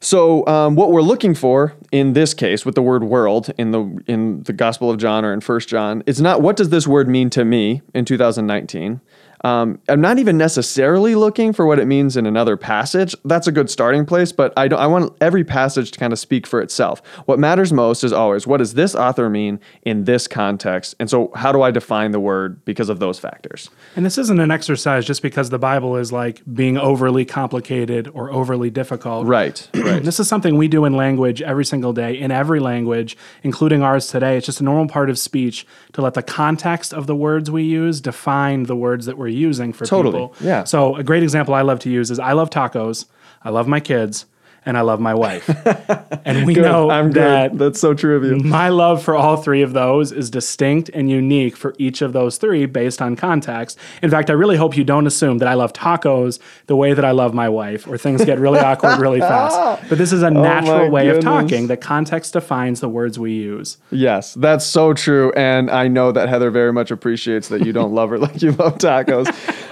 So 0.00 0.46
um, 0.46 0.76
what 0.76 0.90
we're 0.90 1.02
looking 1.02 1.34
for 1.34 1.74
in 1.92 2.14
this 2.14 2.32
case 2.32 2.64
with 2.64 2.74
the 2.74 2.82
word 2.82 3.04
world 3.04 3.50
in 3.58 3.70
the 3.70 4.02
in 4.06 4.42
the 4.44 4.52
Gospel 4.52 4.90
of 4.90 4.98
John 4.98 5.24
or 5.24 5.32
in 5.32 5.40
First 5.40 5.68
John, 5.68 6.02
it's 6.06 6.20
not 6.20 6.40
what 6.42 6.56
does 6.56 6.70
this 6.70 6.86
word 6.86 7.08
mean 7.08 7.30
to 7.30 7.44
me 7.44 7.82
in 7.94 8.04
2019. 8.04 9.00
Um, 9.42 9.80
I'm 9.88 10.00
not 10.00 10.18
even 10.18 10.36
necessarily 10.36 11.14
looking 11.14 11.52
for 11.52 11.66
what 11.66 11.78
it 11.78 11.86
means 11.86 12.16
in 12.16 12.26
another 12.26 12.56
passage. 12.56 13.14
That's 13.24 13.46
a 13.46 13.52
good 13.52 13.70
starting 13.70 14.04
place, 14.04 14.32
but 14.32 14.52
I, 14.56 14.66
I 14.66 14.86
want 14.86 15.14
every 15.20 15.44
passage 15.44 15.90
to 15.92 15.98
kind 15.98 16.12
of 16.12 16.18
speak 16.18 16.46
for 16.46 16.60
itself. 16.60 17.00
What 17.24 17.38
matters 17.38 17.72
most 17.72 18.04
is 18.04 18.12
always 18.12 18.46
what 18.46 18.58
does 18.58 18.74
this 18.74 18.94
author 18.94 19.30
mean 19.30 19.60
in 19.82 20.04
this 20.04 20.28
context? 20.28 20.94
And 21.00 21.08
so, 21.08 21.32
how 21.34 21.52
do 21.52 21.62
I 21.62 21.70
define 21.70 22.10
the 22.10 22.20
word 22.20 22.62
because 22.64 22.88
of 22.88 22.98
those 22.98 23.18
factors? 23.18 23.70
And 23.96 24.04
this 24.04 24.18
isn't 24.18 24.40
an 24.40 24.50
exercise 24.50 25.06
just 25.06 25.22
because 25.22 25.48
the 25.48 25.58
Bible 25.58 25.96
is 25.96 26.12
like 26.12 26.42
being 26.52 26.76
overly 26.76 27.24
complicated 27.24 28.08
or 28.12 28.30
overly 28.30 28.70
difficult. 28.70 29.26
Right. 29.26 29.68
right. 29.74 30.02
this 30.02 30.20
is 30.20 30.28
something 30.28 30.56
we 30.56 30.68
do 30.68 30.84
in 30.84 30.94
language 30.94 31.40
every 31.40 31.64
single 31.64 31.92
day, 31.92 32.18
in 32.18 32.30
every 32.30 32.60
language, 32.60 33.16
including 33.42 33.82
ours 33.82 34.08
today. 34.08 34.36
It's 34.36 34.46
just 34.46 34.60
a 34.60 34.64
normal 34.64 34.88
part 34.88 35.08
of 35.08 35.18
speech 35.18 35.66
to 35.94 36.02
let 36.02 36.14
the 36.14 36.22
context 36.22 36.92
of 36.92 37.06
the 37.06 37.16
words 37.16 37.50
we 37.50 37.62
use 37.62 38.00
define 38.00 38.64
the 38.64 38.76
words 38.76 39.06
that 39.06 39.16
we're 39.16 39.29
using 39.34 39.72
for 39.72 39.86
Totally, 39.86 40.26
people. 40.28 40.34
yeah. 40.40 40.64
So 40.64 40.96
a 40.96 41.02
great 41.04 41.22
example 41.22 41.54
I 41.54 41.62
love 41.62 41.78
to 41.80 41.90
use 41.90 42.10
is 42.10 42.18
I 42.18 42.32
love 42.32 42.50
tacos, 42.50 43.06
I 43.44 43.50
love 43.50 43.66
my 43.68 43.80
kids, 43.80 44.26
and 44.66 44.76
I 44.76 44.82
love 44.82 45.00
my 45.00 45.14
wife. 45.14 45.48
and 46.24 46.46
we 46.46 46.54
Good. 46.54 46.62
know 46.62 46.90
I'm 46.90 47.12
that 47.12 47.52
good. 47.52 47.58
That's 47.58 47.80
so 47.80 47.94
true 47.94 48.16
of 48.16 48.24
you. 48.24 48.36
my 48.36 48.68
love 48.68 49.02
for 49.02 49.16
all 49.16 49.36
three 49.36 49.62
of 49.62 49.72
those 49.72 50.12
is 50.12 50.30
distinct 50.30 50.90
and 50.90 51.10
unique 51.10 51.56
for 51.56 51.74
each 51.78 52.02
of 52.02 52.12
those 52.12 52.36
three 52.38 52.66
based 52.66 53.00
on 53.00 53.16
context. 53.16 53.78
In 54.02 54.10
fact, 54.10 54.30
I 54.30 54.34
really 54.34 54.56
hope 54.56 54.76
you 54.76 54.84
don't 54.84 55.06
assume 55.06 55.38
that 55.38 55.48
I 55.48 55.54
love 55.54 55.72
tacos 55.72 56.38
the 56.66 56.76
way 56.76 56.92
that 56.92 57.04
I 57.04 57.10
love 57.12 57.34
my 57.34 57.48
wife, 57.48 57.86
or 57.86 57.96
things 57.98 58.24
get 58.24 58.38
really 58.38 58.60
awkward 58.60 58.98
really 59.00 59.20
fast. 59.32 59.88
But 59.88 59.98
this 59.98 60.12
is 60.12 60.22
a 60.22 60.30
natural 60.30 60.70
Oh 60.70 60.84
my 60.84 60.88
way 60.88 61.08
of 61.08 61.20
talking. 61.20 61.66
The 61.66 61.76
context 61.76 62.32
defines 62.34 62.80
the 62.80 62.88
words 62.88 63.18
we 63.18 63.32
use. 63.32 63.78
Yes, 63.90 64.34
that's 64.34 64.64
so 64.64 64.92
true. 64.94 65.32
And 65.32 65.70
I 65.70 65.88
know 65.88 66.12
that 66.12 66.28
Heather 66.28 66.50
very 66.50 66.72
much 66.72 66.90
appreciates 66.90 67.48
that 67.48 67.64
you 67.64 67.72
don't 67.72 67.92
love 67.92 68.10
her 68.10 68.18
like 68.26 68.42
you 68.42 68.52
love 68.52 68.78
tacos. 68.78 69.26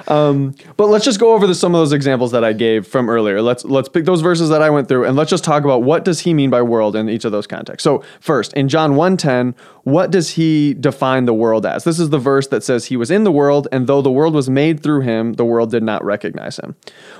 Um, 0.09 0.55
but 0.77 0.89
let's 0.89 1.05
just 1.05 1.21
go 1.21 1.35
over 1.35 1.47
the, 1.47 1.55
some 1.55 1.75
of 1.75 1.81
those 1.81 1.93
examples 1.93 2.33
that 2.33 2.43
I 2.43 2.55
gave 2.55 2.87
from 2.87 3.09
earlier. 3.09 3.41
Let's 3.43 3.65
let's 3.65 3.89
pick 3.89 4.07
those 4.07 4.23
verses 4.23 4.49
that 4.49 4.63
I 4.63 4.71
went 4.71 4.89
through 4.89 5.05
and 5.05 5.17
let's 5.17 5.31
just 5.31 5.45
talk 5.45 5.65
about 5.65 5.83
what 5.83 6.05
does 6.05 6.21
he 6.21 6.35
mean 6.35 6.51
by 6.51 6.63
world 6.63 6.97
in 6.97 7.09
each 7.09 7.25
of 7.25 7.33
those 7.33 7.47
contexts. 7.47 7.85
So 7.85 8.03
first, 8.19 8.53
in 8.55 8.69
John 8.69 8.93
1:10, 8.93 9.55
what 9.85 10.11
does 10.11 10.31
he 10.31 10.75
define 10.75 11.27
the 11.27 11.35
world 11.35 11.67
as? 11.67 11.85
This 11.85 11.99
is 11.99 12.11
the 12.11 12.19
verse 12.19 12.49
that 12.49 12.65
says 12.65 12.87
he 12.87 12.97
was 12.97 13.11
in 13.11 13.25
the 13.25 13.33
world 13.33 13.69
and 13.71 13.87
though 13.87 14.01
the 14.01 14.11
world 14.11 14.35
was 14.35 14.49
made 14.49 14.83
through 14.83 15.03
him, 15.03 15.35
the 15.35 15.45
world 15.45 15.71
did 15.71 15.83
not 15.83 16.03
recognize 16.05 16.59
him. 16.59 16.75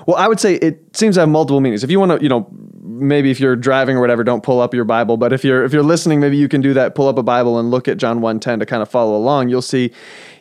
Well, 0.07 0.17
I 0.17 0.27
would 0.27 0.39
say 0.39 0.55
it 0.55 0.95
seems 0.97 1.15
to 1.15 1.21
have 1.21 1.29
multiple 1.29 1.61
meanings. 1.61 1.83
If 1.83 1.91
you 1.91 1.99
want 1.99 2.13
to, 2.13 2.23
you 2.23 2.29
know, 2.29 2.47
maybe 2.83 3.31
if 3.31 3.39
you're 3.39 3.55
driving 3.55 3.97
or 3.97 4.01
whatever, 4.01 4.23
don't 4.23 4.43
pull 4.43 4.59
up 4.59 4.73
your 4.73 4.83
Bible. 4.83 5.17
But 5.17 5.31
if 5.31 5.43
you're 5.43 5.63
if 5.63 5.73
you're 5.73 5.83
listening, 5.83 6.19
maybe 6.19 6.37
you 6.37 6.47
can 6.47 6.61
do 6.61 6.73
that. 6.73 6.95
Pull 6.95 7.07
up 7.07 7.17
a 7.17 7.23
Bible 7.23 7.59
and 7.59 7.71
look 7.71 7.87
at 7.87 7.97
John 7.97 8.19
1:10 8.19 8.59
to 8.59 8.65
kind 8.65 8.81
of 8.81 8.89
follow 8.89 9.15
along. 9.15 9.49
You'll 9.49 9.61
see 9.61 9.91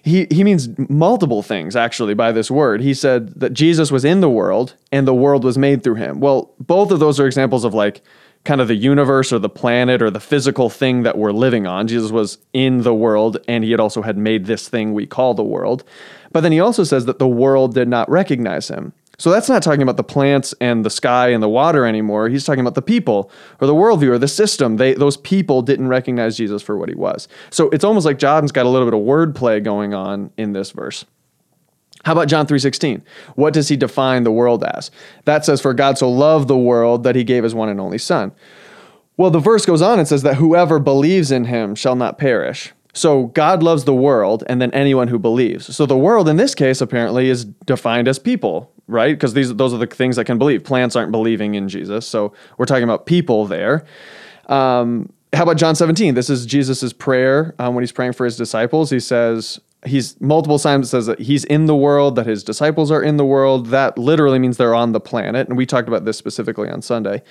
he 0.08 0.26
he 0.31 0.44
means 0.44 0.69
multiple 0.88 1.43
things 1.43 1.76
actually 1.76 2.14
by 2.14 2.32
this 2.32 2.50
word. 2.50 2.81
He 2.81 2.94
said 2.94 3.40
that 3.40 3.52
Jesus 3.52 3.90
was 3.93 4.05
in 4.05 4.20
the 4.20 4.31
world 4.31 4.75
and 4.90 5.06
the 5.06 5.14
world 5.14 5.44
was 5.44 5.58
made 5.58 5.82
through 5.82 5.96
him. 5.96 6.20
Well, 6.20 6.55
both 6.58 6.90
of 6.90 7.00
those 7.00 7.20
are 7.20 7.26
examples 7.26 7.64
of 7.64 7.75
like 7.75 8.02
kind 8.44 8.60
of 8.60 8.69
the 8.69 8.75
universe 8.75 9.32
or 9.32 9.38
the 9.38 9.49
planet 9.49 10.00
or 10.00 10.10
the 10.10 10.20
physical 10.20 10.70
thing 10.70 11.02
that 11.02 11.19
we're 11.19 11.32
living 11.32 11.66
on. 11.66 11.87
Jesus 11.88 12.10
was 12.10 12.38
in 12.52 12.82
the 12.82 12.94
world 12.94 13.38
and 13.46 13.64
he 13.64 13.70
had 13.70 13.81
also 13.81 14.02
had 14.02 14.16
made 14.16 14.46
this 14.46 14.69
thing 14.69 14.94
we 14.94 15.06
call 15.06 15.34
the 15.34 15.44
world. 15.44 15.84
But 16.32 16.40
then 16.40 16.52
he 16.52 16.61
also 16.61 16.84
says 16.84 17.04
that 17.06 17.19
the 17.19 17.28
world 17.28 17.75
did 17.75 17.88
not 17.88 18.08
recognize 18.08 18.69
him. 18.69 18.93
So 19.18 19.30
that's 19.30 19.48
not 19.48 19.64
talking 19.64 19.82
about 19.82 19.96
the 19.96 20.04
plants 20.04 20.54
and 20.60 20.84
the 20.84 20.90
sky 20.90 21.28
and 21.28 21.42
the 21.42 21.48
water 21.48 21.84
anymore. 21.84 22.28
He's 22.28 22.44
talking 22.44 22.60
about 22.60 22.76
the 22.76 22.82
people 22.82 23.32
or 23.60 23.66
the 23.66 23.74
worldview 23.74 24.10
or 24.10 24.18
the 24.18 24.28
system. 24.28 24.76
They 24.76 24.94
those 24.94 25.16
people 25.16 25.60
didn't 25.60 25.88
recognize 25.88 26.36
Jesus 26.36 26.62
for 26.62 26.76
what 26.76 26.88
he 26.88 26.94
was. 26.94 27.26
So 27.50 27.68
it's 27.70 27.84
almost 27.84 28.06
like 28.06 28.18
John's 28.18 28.52
got 28.52 28.64
a 28.64 28.68
little 28.68 28.86
bit 28.86 28.94
of 28.94 29.04
wordplay 29.04 29.62
going 29.62 29.92
on 29.92 30.30
in 30.36 30.52
this 30.52 30.70
verse. 30.70 31.04
How 32.04 32.12
about 32.12 32.28
John 32.28 32.46
3:16? 32.46 33.02
What 33.34 33.52
does 33.52 33.68
he 33.68 33.76
define 33.76 34.22
the 34.22 34.30
world 34.30 34.62
as? 34.62 34.92
That 35.25 35.44
says 35.44 35.60
for 35.60 35.75
God 35.75 35.98
so 35.98 36.08
loved 36.08 36.46
the 36.46 36.56
world 36.56 37.02
that 37.02 37.16
he 37.16 37.25
gave 37.25 37.42
his 37.42 37.56
one 37.56 37.68
and 37.68 37.80
only 37.80 37.98
son. 37.98 38.32
Well, 39.16 39.30
the 39.30 39.40
verse 39.40 39.66
goes 39.66 39.82
on 39.82 39.98
and 39.98 40.06
says 40.06 40.22
that 40.22 40.37
whoever 40.37 40.78
believes 40.78 41.32
in 41.32 41.46
him 41.46 41.75
shall 41.75 41.96
not 41.96 42.18
perish. 42.18 42.72
So 42.94 43.26
God 43.26 43.64
loves 43.64 43.84
the 43.84 43.94
world 43.94 44.44
and 44.48 44.62
then 44.62 44.70
anyone 44.70 45.08
who 45.08 45.18
believes. 45.18 45.75
So 45.75 45.87
the 45.87 45.98
world 45.98 46.28
in 46.28 46.37
this 46.37 46.54
case 46.54 46.80
apparently 46.80 47.28
is 47.28 47.44
defined 47.44 48.06
as 48.06 48.20
people, 48.20 48.72
right? 48.88 49.14
Because 49.14 49.35
these 49.35 49.54
those 49.54 49.73
are 49.73 49.78
the 49.78 49.87
things 49.87 50.16
that 50.16 50.25
can 50.25 50.38
believe. 50.38 50.64
Plants 50.64 50.97
aren't 50.97 51.12
believing 51.12 51.54
in 51.54 51.68
Jesus. 51.68 52.07
So 52.07 52.33
we're 52.57 52.66
talking 52.66 52.85
about 52.85 53.07
people 53.07 53.47
there. 53.47 53.85
Um, 54.47 55.12
how 55.33 55.42
about 55.42 55.59
John 55.59 55.75
17? 55.75 56.14
This 56.14 56.30
is 56.30 56.47
Jesus' 56.47 56.92
prayer 56.92 57.54
um, 57.59 57.75
when 57.75 57.83
he's 57.83 57.92
praying 57.92 58.14
for 58.14 58.25
his 58.25 58.37
disciples. 58.37 58.88
He 58.88 58.99
says, 58.99 59.61
he's 59.85 60.18
multiple 60.21 60.59
times 60.59 60.90
says 60.90 61.07
that 61.07 61.21
he's 61.21 61.45
in 61.45 61.66
the 61.66 61.76
world, 61.76 62.16
that 62.16 62.26
his 62.26 62.42
disciples 62.42 62.90
are 62.90 63.02
in 63.02 63.18
the 63.18 63.25
world. 63.25 63.66
That 63.66 63.99
literally 63.99 64.38
means 64.38 64.57
they're 64.57 64.75
on 64.75 64.92
the 64.92 65.00
planet. 65.00 65.49
And 65.49 65.57
we 65.57 65.66
talked 65.66 65.88
about 65.88 66.04
this 66.04 66.16
specifically 66.16 66.68
on 66.68 66.83
Sunday. 66.83 67.23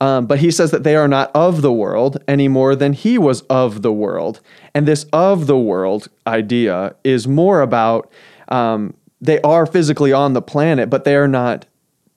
Um, 0.00 0.26
but 0.26 0.40
he 0.40 0.50
says 0.50 0.70
that 0.72 0.82
they 0.82 0.96
are 0.96 1.06
not 1.06 1.30
of 1.34 1.62
the 1.62 1.72
world 1.72 2.22
any 2.26 2.48
more 2.48 2.74
than 2.74 2.94
he 2.94 3.16
was 3.16 3.42
of 3.42 3.82
the 3.82 3.92
world. 3.92 4.40
And 4.74 4.88
this 4.88 5.04
of 5.12 5.46
the 5.46 5.58
world 5.58 6.08
idea 6.26 6.96
is 7.04 7.28
more 7.28 7.60
about 7.60 8.10
um, 8.48 8.94
they 9.24 9.40
are 9.40 9.66
physically 9.66 10.12
on 10.12 10.34
the 10.34 10.42
planet, 10.42 10.90
but 10.90 11.04
they 11.04 11.16
are 11.16 11.28
not 11.28 11.66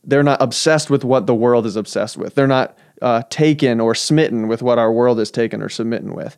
they're 0.04 0.24
not 0.24 0.42
obsessed 0.42 0.90
with 0.90 1.04
what 1.04 1.28
the 1.28 1.36
world 1.36 1.66
is 1.66 1.76
obsessed 1.76 2.16
with. 2.18 2.36
They're 2.36 2.48
not 2.48 2.78
uh, 3.02 3.24
taken 3.30 3.82
or 3.82 3.94
smitten 3.94 4.48
with 4.48 4.62
what 4.62 4.80
our 4.80 4.92
world 4.92 5.20
is 5.20 5.30
taken 5.30 5.62
or 5.62 5.68
smitten 5.68 6.14
with. 6.14 6.38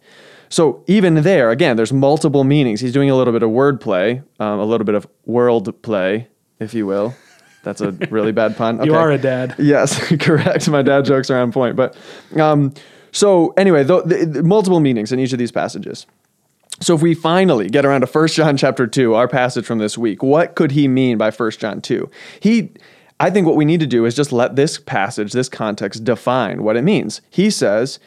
So 0.49 0.83
even 0.87 1.13
there, 1.21 1.51
again, 1.51 1.77
there's 1.77 1.93
multiple 1.93 2.43
meanings. 2.43 2.81
He's 2.81 2.91
doing 2.91 3.11
a 3.11 3.15
little 3.15 3.31
bit 3.31 3.43
of 3.43 3.51
wordplay, 3.51 4.23
um, 4.39 4.59
a 4.59 4.65
little 4.65 4.85
bit 4.85 4.95
of 4.95 5.07
world 5.25 5.79
play, 5.83 6.27
if 6.59 6.73
you 6.73 6.87
will. 6.87 7.13
That's 7.61 7.81
a 7.81 7.91
really 8.09 8.31
bad 8.31 8.57
pun. 8.57 8.83
You 8.85 8.95
are 8.95 9.11
a 9.11 9.19
dad. 9.19 9.53
Yes, 9.59 9.99
correct. 10.19 10.67
My 10.67 10.81
dad 10.81 11.05
jokes 11.05 11.29
are 11.29 11.39
on 11.39 11.51
point. 11.51 11.75
But 11.75 11.95
um, 12.37 12.73
so 13.11 13.53
anyway, 13.57 13.83
the, 13.83 14.01
the 14.01 14.41
multiple 14.41 14.79
meanings 14.79 15.11
in 15.11 15.19
each 15.19 15.33
of 15.33 15.37
these 15.39 15.51
passages. 15.51 16.07
So 16.81 16.95
if 16.95 17.01
we 17.01 17.13
finally 17.13 17.69
get 17.69 17.85
around 17.85 18.01
to 18.01 18.07
1 18.07 18.27
John 18.29 18.55
chapter 18.55 18.87
2, 18.87 19.13
our 19.13 19.27
passage 19.27 19.65
from 19.65 19.79
this 19.79 19.97
week, 19.97 20.23
what 20.23 20.55
could 20.55 20.71
he 20.71 20.87
mean 20.87 21.17
by 21.17 21.29
1 21.29 21.51
John 21.51 21.81
2? 21.81 22.09
He 22.39 22.71
I 23.21 23.29
think 23.29 23.45
what 23.45 23.57
we 23.57 23.65
need 23.65 23.81
to 23.81 23.87
do 23.87 24.05
is 24.05 24.15
just 24.15 24.31
let 24.31 24.55
this 24.55 24.77
passage, 24.77 25.33
this 25.33 25.49
context 25.49 26.05
define 26.05 26.63
what 26.63 26.77
it 26.77 26.85
means. 26.85 27.19
He 27.29 27.49
says, 27.49 27.99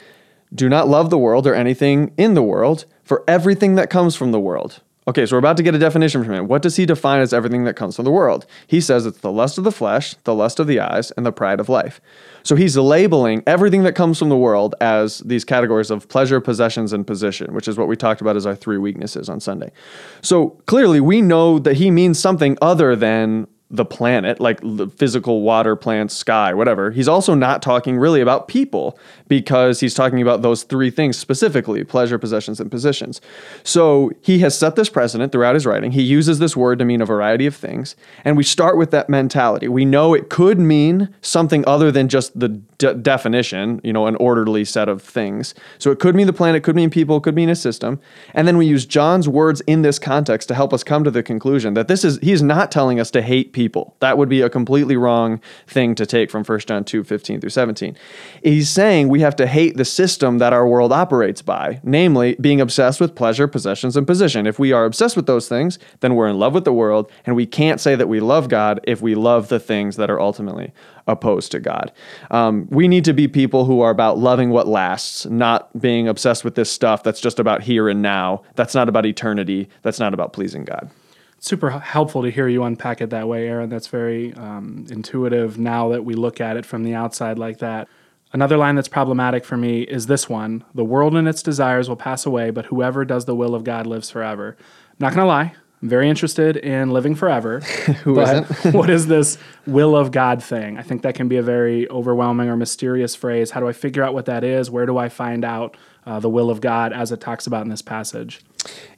"Do 0.54 0.70
not 0.70 0.88
love 0.88 1.10
the 1.10 1.18
world 1.18 1.46
or 1.46 1.54
anything 1.54 2.12
in 2.16 2.32
the 2.32 2.42
world, 2.42 2.86
for 3.04 3.22
everything 3.28 3.74
that 3.74 3.90
comes 3.90 4.16
from 4.16 4.32
the 4.32 4.40
world, 4.40 4.80
Okay, 5.08 5.26
so 5.26 5.34
we're 5.34 5.40
about 5.40 5.56
to 5.56 5.64
get 5.64 5.74
a 5.74 5.80
definition 5.80 6.22
from 6.22 6.32
him. 6.32 6.46
What 6.46 6.62
does 6.62 6.76
he 6.76 6.86
define 6.86 7.20
as 7.20 7.32
everything 7.32 7.64
that 7.64 7.74
comes 7.74 7.96
from 7.96 8.04
the 8.04 8.12
world? 8.12 8.46
He 8.68 8.80
says 8.80 9.04
it's 9.04 9.18
the 9.18 9.32
lust 9.32 9.58
of 9.58 9.64
the 9.64 9.72
flesh, 9.72 10.14
the 10.22 10.34
lust 10.34 10.60
of 10.60 10.68
the 10.68 10.78
eyes, 10.78 11.10
and 11.12 11.26
the 11.26 11.32
pride 11.32 11.58
of 11.58 11.68
life. 11.68 12.00
So 12.44 12.54
he's 12.54 12.76
labeling 12.76 13.42
everything 13.44 13.82
that 13.82 13.94
comes 13.96 14.20
from 14.20 14.28
the 14.28 14.36
world 14.36 14.76
as 14.80 15.18
these 15.20 15.44
categories 15.44 15.90
of 15.90 16.08
pleasure, 16.08 16.40
possessions, 16.40 16.92
and 16.92 17.04
position, 17.04 17.52
which 17.52 17.66
is 17.66 17.76
what 17.76 17.88
we 17.88 17.96
talked 17.96 18.20
about 18.20 18.36
as 18.36 18.46
our 18.46 18.54
three 18.54 18.78
weaknesses 18.78 19.28
on 19.28 19.40
Sunday. 19.40 19.72
So 20.20 20.50
clearly, 20.66 21.00
we 21.00 21.20
know 21.20 21.58
that 21.58 21.78
he 21.78 21.90
means 21.90 22.20
something 22.20 22.56
other 22.62 22.94
than 22.94 23.48
the 23.72 23.86
planet, 23.86 24.38
like 24.38 24.60
the 24.62 24.88
physical 24.88 25.40
water, 25.40 25.74
plants, 25.74 26.14
sky, 26.14 26.52
whatever. 26.52 26.90
He's 26.90 27.08
also 27.08 27.34
not 27.34 27.62
talking 27.62 27.98
really 27.98 28.20
about 28.20 28.46
people 28.46 28.98
because 29.28 29.80
he's 29.80 29.94
talking 29.94 30.20
about 30.20 30.42
those 30.42 30.62
three 30.62 30.90
things 30.90 31.18
specifically 31.18 31.82
pleasure, 31.82 32.18
possessions, 32.18 32.60
and 32.60 32.70
positions. 32.70 33.20
So 33.64 34.12
he 34.20 34.40
has 34.40 34.56
set 34.56 34.76
this 34.76 34.90
precedent 34.90 35.32
throughout 35.32 35.54
his 35.54 35.64
writing. 35.64 35.92
He 35.92 36.02
uses 36.02 36.38
this 36.38 36.54
word 36.54 36.78
to 36.80 36.84
mean 36.84 37.00
a 37.00 37.06
variety 37.06 37.46
of 37.46 37.56
things. 37.56 37.96
And 38.24 38.36
we 38.36 38.44
start 38.44 38.76
with 38.76 38.90
that 38.90 39.08
mentality. 39.08 39.68
We 39.68 39.86
know 39.86 40.12
it 40.12 40.28
could 40.28 40.58
mean 40.58 41.08
something 41.22 41.64
other 41.66 41.90
than 41.90 42.08
just 42.08 42.38
the 42.38 42.60
de- 42.82 42.94
definition, 42.94 43.80
you 43.84 43.92
know, 43.92 44.08
an 44.08 44.16
orderly 44.16 44.64
set 44.64 44.88
of 44.88 45.00
things. 45.00 45.54
So 45.78 45.92
it 45.92 46.00
could 46.00 46.16
mean 46.16 46.26
the 46.26 46.32
planet, 46.32 46.64
could 46.64 46.74
mean 46.74 46.90
people, 46.90 47.20
could 47.20 47.36
mean 47.36 47.48
a 47.48 47.54
system. 47.54 48.00
And 48.34 48.48
then 48.48 48.56
we 48.56 48.66
use 48.66 48.84
John's 48.84 49.28
words 49.28 49.60
in 49.62 49.82
this 49.82 50.00
context 50.00 50.48
to 50.48 50.54
help 50.54 50.74
us 50.74 50.82
come 50.82 51.04
to 51.04 51.10
the 51.10 51.22
conclusion 51.22 51.74
that 51.74 51.86
this 51.86 52.04
is, 52.04 52.18
he's 52.18 52.42
not 52.42 52.72
telling 52.72 52.98
us 52.98 53.12
to 53.12 53.22
hate 53.22 53.52
people. 53.52 53.94
That 54.00 54.18
would 54.18 54.28
be 54.28 54.40
a 54.40 54.50
completely 54.50 54.96
wrong 54.96 55.40
thing 55.68 55.94
to 55.94 56.04
take 56.04 56.28
from 56.28 56.44
1 56.44 56.58
John 56.60 56.84
2 56.84 57.04
15 57.04 57.40
through 57.40 57.50
17. 57.50 57.96
He's 58.42 58.68
saying 58.68 59.08
we 59.08 59.20
have 59.20 59.36
to 59.36 59.46
hate 59.46 59.76
the 59.76 59.84
system 59.84 60.38
that 60.38 60.52
our 60.52 60.66
world 60.66 60.92
operates 60.92 61.40
by, 61.40 61.80
namely 61.84 62.34
being 62.40 62.60
obsessed 62.60 63.00
with 63.00 63.14
pleasure, 63.14 63.46
possessions, 63.46 63.96
and 63.96 64.08
position. 64.08 64.46
If 64.46 64.58
we 64.58 64.72
are 64.72 64.84
obsessed 64.84 65.14
with 65.14 65.26
those 65.26 65.48
things, 65.48 65.78
then 66.00 66.16
we're 66.16 66.28
in 66.28 66.38
love 66.38 66.52
with 66.52 66.64
the 66.64 66.72
world, 66.72 67.10
and 67.24 67.36
we 67.36 67.46
can't 67.46 67.80
say 67.80 67.94
that 67.94 68.08
we 68.08 68.18
love 68.18 68.48
God 68.48 68.80
if 68.84 69.00
we 69.00 69.14
love 69.14 69.48
the 69.48 69.60
things 69.60 69.94
that 69.96 70.10
are 70.10 70.20
ultimately 70.20 70.72
opposed 71.06 71.52
to 71.52 71.60
God. 71.60 71.92
Um, 72.30 72.66
we 72.70 72.88
need 72.88 73.04
to 73.04 73.12
be 73.12 73.28
people 73.28 73.64
who 73.64 73.80
are 73.80 73.90
about 73.90 74.18
loving 74.18 74.50
what 74.50 74.68
lasts, 74.68 75.26
not 75.26 75.78
being 75.80 76.08
obsessed 76.08 76.44
with 76.44 76.54
this 76.54 76.70
stuff 76.70 77.02
that's 77.02 77.20
just 77.20 77.38
about 77.38 77.62
here 77.62 77.88
and 77.88 78.02
now. 78.02 78.42
That's 78.54 78.74
not 78.74 78.88
about 78.88 79.06
eternity. 79.06 79.68
That's 79.82 79.98
not 79.98 80.14
about 80.14 80.32
pleasing 80.32 80.64
God. 80.64 80.90
Super 81.38 81.70
helpful 81.70 82.22
to 82.22 82.30
hear 82.30 82.46
you 82.46 82.62
unpack 82.62 83.00
it 83.00 83.10
that 83.10 83.26
way, 83.26 83.48
Aaron. 83.48 83.68
That's 83.68 83.88
very 83.88 84.32
um, 84.34 84.86
intuitive 84.90 85.58
now 85.58 85.88
that 85.88 86.04
we 86.04 86.14
look 86.14 86.40
at 86.40 86.56
it 86.56 86.64
from 86.64 86.84
the 86.84 86.94
outside 86.94 87.38
like 87.38 87.58
that. 87.58 87.88
Another 88.32 88.56
line 88.56 88.76
that's 88.76 88.88
problematic 88.88 89.44
for 89.44 89.56
me 89.56 89.82
is 89.82 90.06
this 90.06 90.28
one 90.28 90.64
The 90.74 90.84
world 90.84 91.16
and 91.16 91.28
its 91.28 91.42
desires 91.42 91.88
will 91.88 91.96
pass 91.96 92.24
away, 92.24 92.50
but 92.50 92.66
whoever 92.66 93.04
does 93.04 93.24
the 93.24 93.34
will 93.34 93.54
of 93.54 93.64
God 93.64 93.86
lives 93.86 94.10
forever. 94.10 94.56
I'm 94.58 94.96
not 95.00 95.14
going 95.14 95.24
to 95.24 95.26
lie, 95.26 95.54
I'm 95.82 95.88
very 95.88 96.08
interested 96.08 96.56
in 96.56 96.90
living 96.90 97.16
forever. 97.16 97.60
Who 98.04 98.20
isn't? 98.20 98.46
what 98.74 98.88
is 98.88 99.08
this 99.08 99.36
will 99.66 99.96
of 99.96 100.12
God 100.12 100.42
thing? 100.42 100.78
I 100.78 100.82
think 100.82 101.02
that 101.02 101.16
can 101.16 101.26
be 101.26 101.36
a 101.36 101.42
very 101.42 101.90
overwhelming 101.90 102.48
or 102.48 102.56
mysterious 102.56 103.16
phrase. 103.16 103.50
How 103.50 103.58
do 103.58 103.66
I 103.66 103.72
figure 103.72 104.04
out 104.04 104.14
what 104.14 104.26
that 104.26 104.44
is? 104.44 104.70
Where 104.70 104.86
do 104.86 104.96
I 104.96 105.08
find 105.08 105.44
out 105.44 105.76
uh, 106.06 106.20
the 106.20 106.28
will 106.28 106.50
of 106.50 106.60
God 106.60 106.92
as 106.92 107.12
it 107.12 107.20
talks 107.20 107.46
about 107.46 107.62
in 107.62 107.68
this 107.68 107.82
passage? 107.82 108.40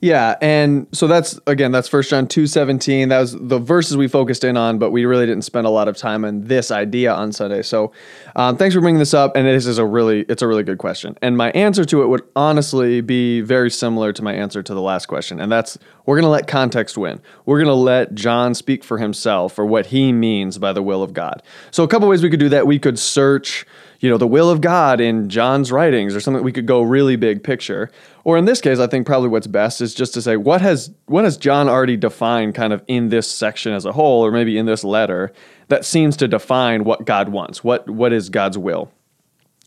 Yeah, 0.00 0.36
and 0.42 0.86
so 0.92 1.06
that's 1.06 1.40
again 1.46 1.72
that's 1.72 1.88
First 1.88 2.10
John 2.10 2.26
two 2.26 2.46
seventeen. 2.46 3.08
That 3.08 3.20
was 3.20 3.34
the 3.38 3.58
verses 3.58 3.96
we 3.96 4.08
focused 4.08 4.44
in 4.44 4.56
on, 4.56 4.78
but 4.78 4.90
we 4.90 5.06
really 5.06 5.24
didn't 5.24 5.44
spend 5.44 5.66
a 5.66 5.70
lot 5.70 5.88
of 5.88 5.96
time 5.96 6.24
on 6.24 6.44
this 6.44 6.70
idea 6.70 7.14
on 7.14 7.32
Sunday. 7.32 7.62
So, 7.62 7.92
um, 8.36 8.56
thanks 8.58 8.74
for 8.74 8.82
bringing 8.82 8.98
this 8.98 9.14
up. 9.14 9.34
And 9.34 9.46
this 9.46 9.66
is 9.66 9.78
a 9.78 9.86
really 9.86 10.20
it's 10.28 10.42
a 10.42 10.46
really 10.46 10.64
good 10.64 10.78
question. 10.78 11.16
And 11.22 11.36
my 11.36 11.50
answer 11.52 11.84
to 11.86 12.02
it 12.02 12.06
would 12.08 12.22
honestly 12.36 13.00
be 13.00 13.40
very 13.40 13.70
similar 13.70 14.12
to 14.12 14.22
my 14.22 14.34
answer 14.34 14.62
to 14.62 14.74
the 14.74 14.82
last 14.82 15.06
question, 15.06 15.40
and 15.40 15.50
that's 15.50 15.78
we're 16.04 16.16
gonna 16.16 16.28
let 16.28 16.46
context 16.46 16.98
win. 16.98 17.20
We're 17.46 17.60
gonna 17.60 17.74
let 17.74 18.14
John 18.14 18.54
speak 18.54 18.84
for 18.84 18.98
himself 18.98 19.58
or 19.58 19.64
what 19.64 19.86
he 19.86 20.12
means 20.12 20.58
by 20.58 20.74
the 20.74 20.82
will 20.82 21.02
of 21.02 21.14
God. 21.14 21.42
So, 21.70 21.84
a 21.84 21.88
couple 21.88 22.08
ways 22.08 22.22
we 22.22 22.28
could 22.28 22.40
do 22.40 22.50
that. 22.50 22.66
We 22.66 22.78
could 22.78 22.98
search 22.98 23.64
you 24.04 24.10
know, 24.10 24.18
the 24.18 24.26
will 24.26 24.50
of 24.50 24.60
God 24.60 25.00
in 25.00 25.30
John's 25.30 25.72
writings 25.72 26.14
or 26.14 26.20
something 26.20 26.44
we 26.44 26.52
could 26.52 26.66
go 26.66 26.82
really 26.82 27.16
big 27.16 27.42
picture. 27.42 27.90
Or 28.24 28.36
in 28.36 28.44
this 28.44 28.60
case, 28.60 28.78
I 28.78 28.86
think 28.86 29.06
probably 29.06 29.30
what's 29.30 29.46
best 29.46 29.80
is 29.80 29.94
just 29.94 30.12
to 30.12 30.20
say 30.20 30.36
what 30.36 30.60
has 30.60 30.90
what 31.06 31.24
has 31.24 31.38
John 31.38 31.70
already 31.70 31.96
defined 31.96 32.54
kind 32.54 32.74
of 32.74 32.84
in 32.86 33.08
this 33.08 33.26
section 33.26 33.72
as 33.72 33.86
a 33.86 33.92
whole 33.92 34.22
or 34.22 34.30
maybe 34.30 34.58
in 34.58 34.66
this 34.66 34.84
letter 34.84 35.32
that 35.68 35.86
seems 35.86 36.18
to 36.18 36.28
define 36.28 36.84
what 36.84 37.06
God 37.06 37.30
wants. 37.30 37.64
What 37.64 37.88
what 37.88 38.12
is 38.12 38.28
God's 38.28 38.58
will? 38.58 38.92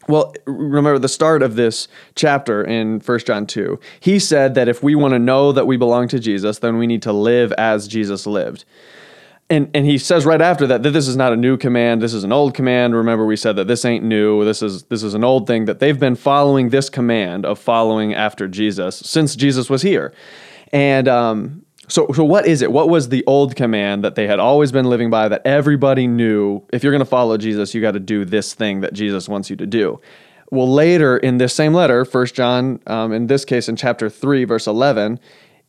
Well, 0.07 0.35
remember 0.45 0.99
the 0.99 1.09
start 1.09 1.41
of 1.41 1.55
this 1.55 1.87
chapter 2.13 2.63
in 2.63 2.99
1 2.99 3.19
John 3.21 3.47
2. 3.47 3.79
He 3.99 4.19
said 4.19 4.53
that 4.53 4.67
if 4.67 4.83
we 4.83 4.93
want 4.93 5.15
to 5.15 5.19
know 5.19 5.51
that 5.51 5.65
we 5.65 5.77
belong 5.77 6.09
to 6.09 6.19
Jesus, 6.19 6.59
then 6.59 6.77
we 6.77 6.85
need 6.85 7.01
to 7.01 7.11
live 7.11 7.51
as 7.53 7.87
Jesus 7.87 8.27
lived 8.27 8.65
and 9.49 9.69
and 9.73 9.85
he 9.85 9.97
says 9.97 10.25
right 10.25 10.41
after 10.41 10.67
that 10.67 10.83
that 10.83 10.91
this 10.91 11.07
is 11.07 11.15
not 11.15 11.31
a 11.31 11.35
new 11.35 11.57
command. 11.57 12.01
This 12.01 12.13
is 12.13 12.23
an 12.23 12.33
old 12.33 12.53
command. 12.53 12.95
Remember 12.95 13.25
we 13.25 13.37
said 13.37 13.55
that 13.55 13.67
this 13.67 13.85
ain't 13.85 14.03
new. 14.03 14.43
This 14.43 14.61
is 14.61 14.83
this 14.83 15.03
is 15.03 15.13
an 15.13 15.23
old 15.23 15.47
thing 15.47 15.65
that 15.65 15.79
they've 15.79 15.99
been 15.99 16.15
following 16.15 16.69
this 16.69 16.89
command 16.89 17.45
of 17.45 17.57
following 17.57 18.13
after 18.13 18.47
jesus 18.47 18.97
since 18.97 19.35
jesus 19.35 19.69
was 19.69 19.81
here. 19.81 20.13
And 20.73 21.07
um, 21.07 21.65
so 21.87 22.07
so 22.13 22.25
what 22.25 22.45
is 22.45 22.61
it? 22.61 22.71
What 22.71 22.89
was 22.89 23.07
the 23.07 23.23
old 23.25 23.55
command 23.55 24.03
that 24.03 24.15
they 24.15 24.27
had 24.27 24.39
always 24.39 24.73
been 24.73 24.85
living 24.85 25.09
by 25.09 25.29
that 25.29 25.45
everybody 25.45 26.07
knew 26.07 26.61
if 26.73 26.83
you're 26.83 26.91
going 26.91 26.99
to 26.99 27.05
follow 27.05 27.37
jesus 27.37 27.73
you 27.73 27.81
got 27.81 27.91
to 27.91 27.99
do 28.01 28.25
this 28.25 28.53
thing 28.53 28.81
that 28.81 28.93
jesus 28.93 29.29
wants 29.29 29.49
you 29.49 29.55
to 29.55 29.65
do? 29.65 30.01
Well 30.51 30.71
later 30.71 31.17
in 31.17 31.37
this 31.37 31.53
same 31.53 31.73
letter 31.73 32.03
first 32.03 32.35
john 32.35 32.81
um, 32.87 33.13
in 33.13 33.27
this 33.27 33.45
case 33.45 33.69
in 33.69 33.77
chapter 33.77 34.09
3 34.09 34.43
verse 34.43 34.67
11 34.67 35.19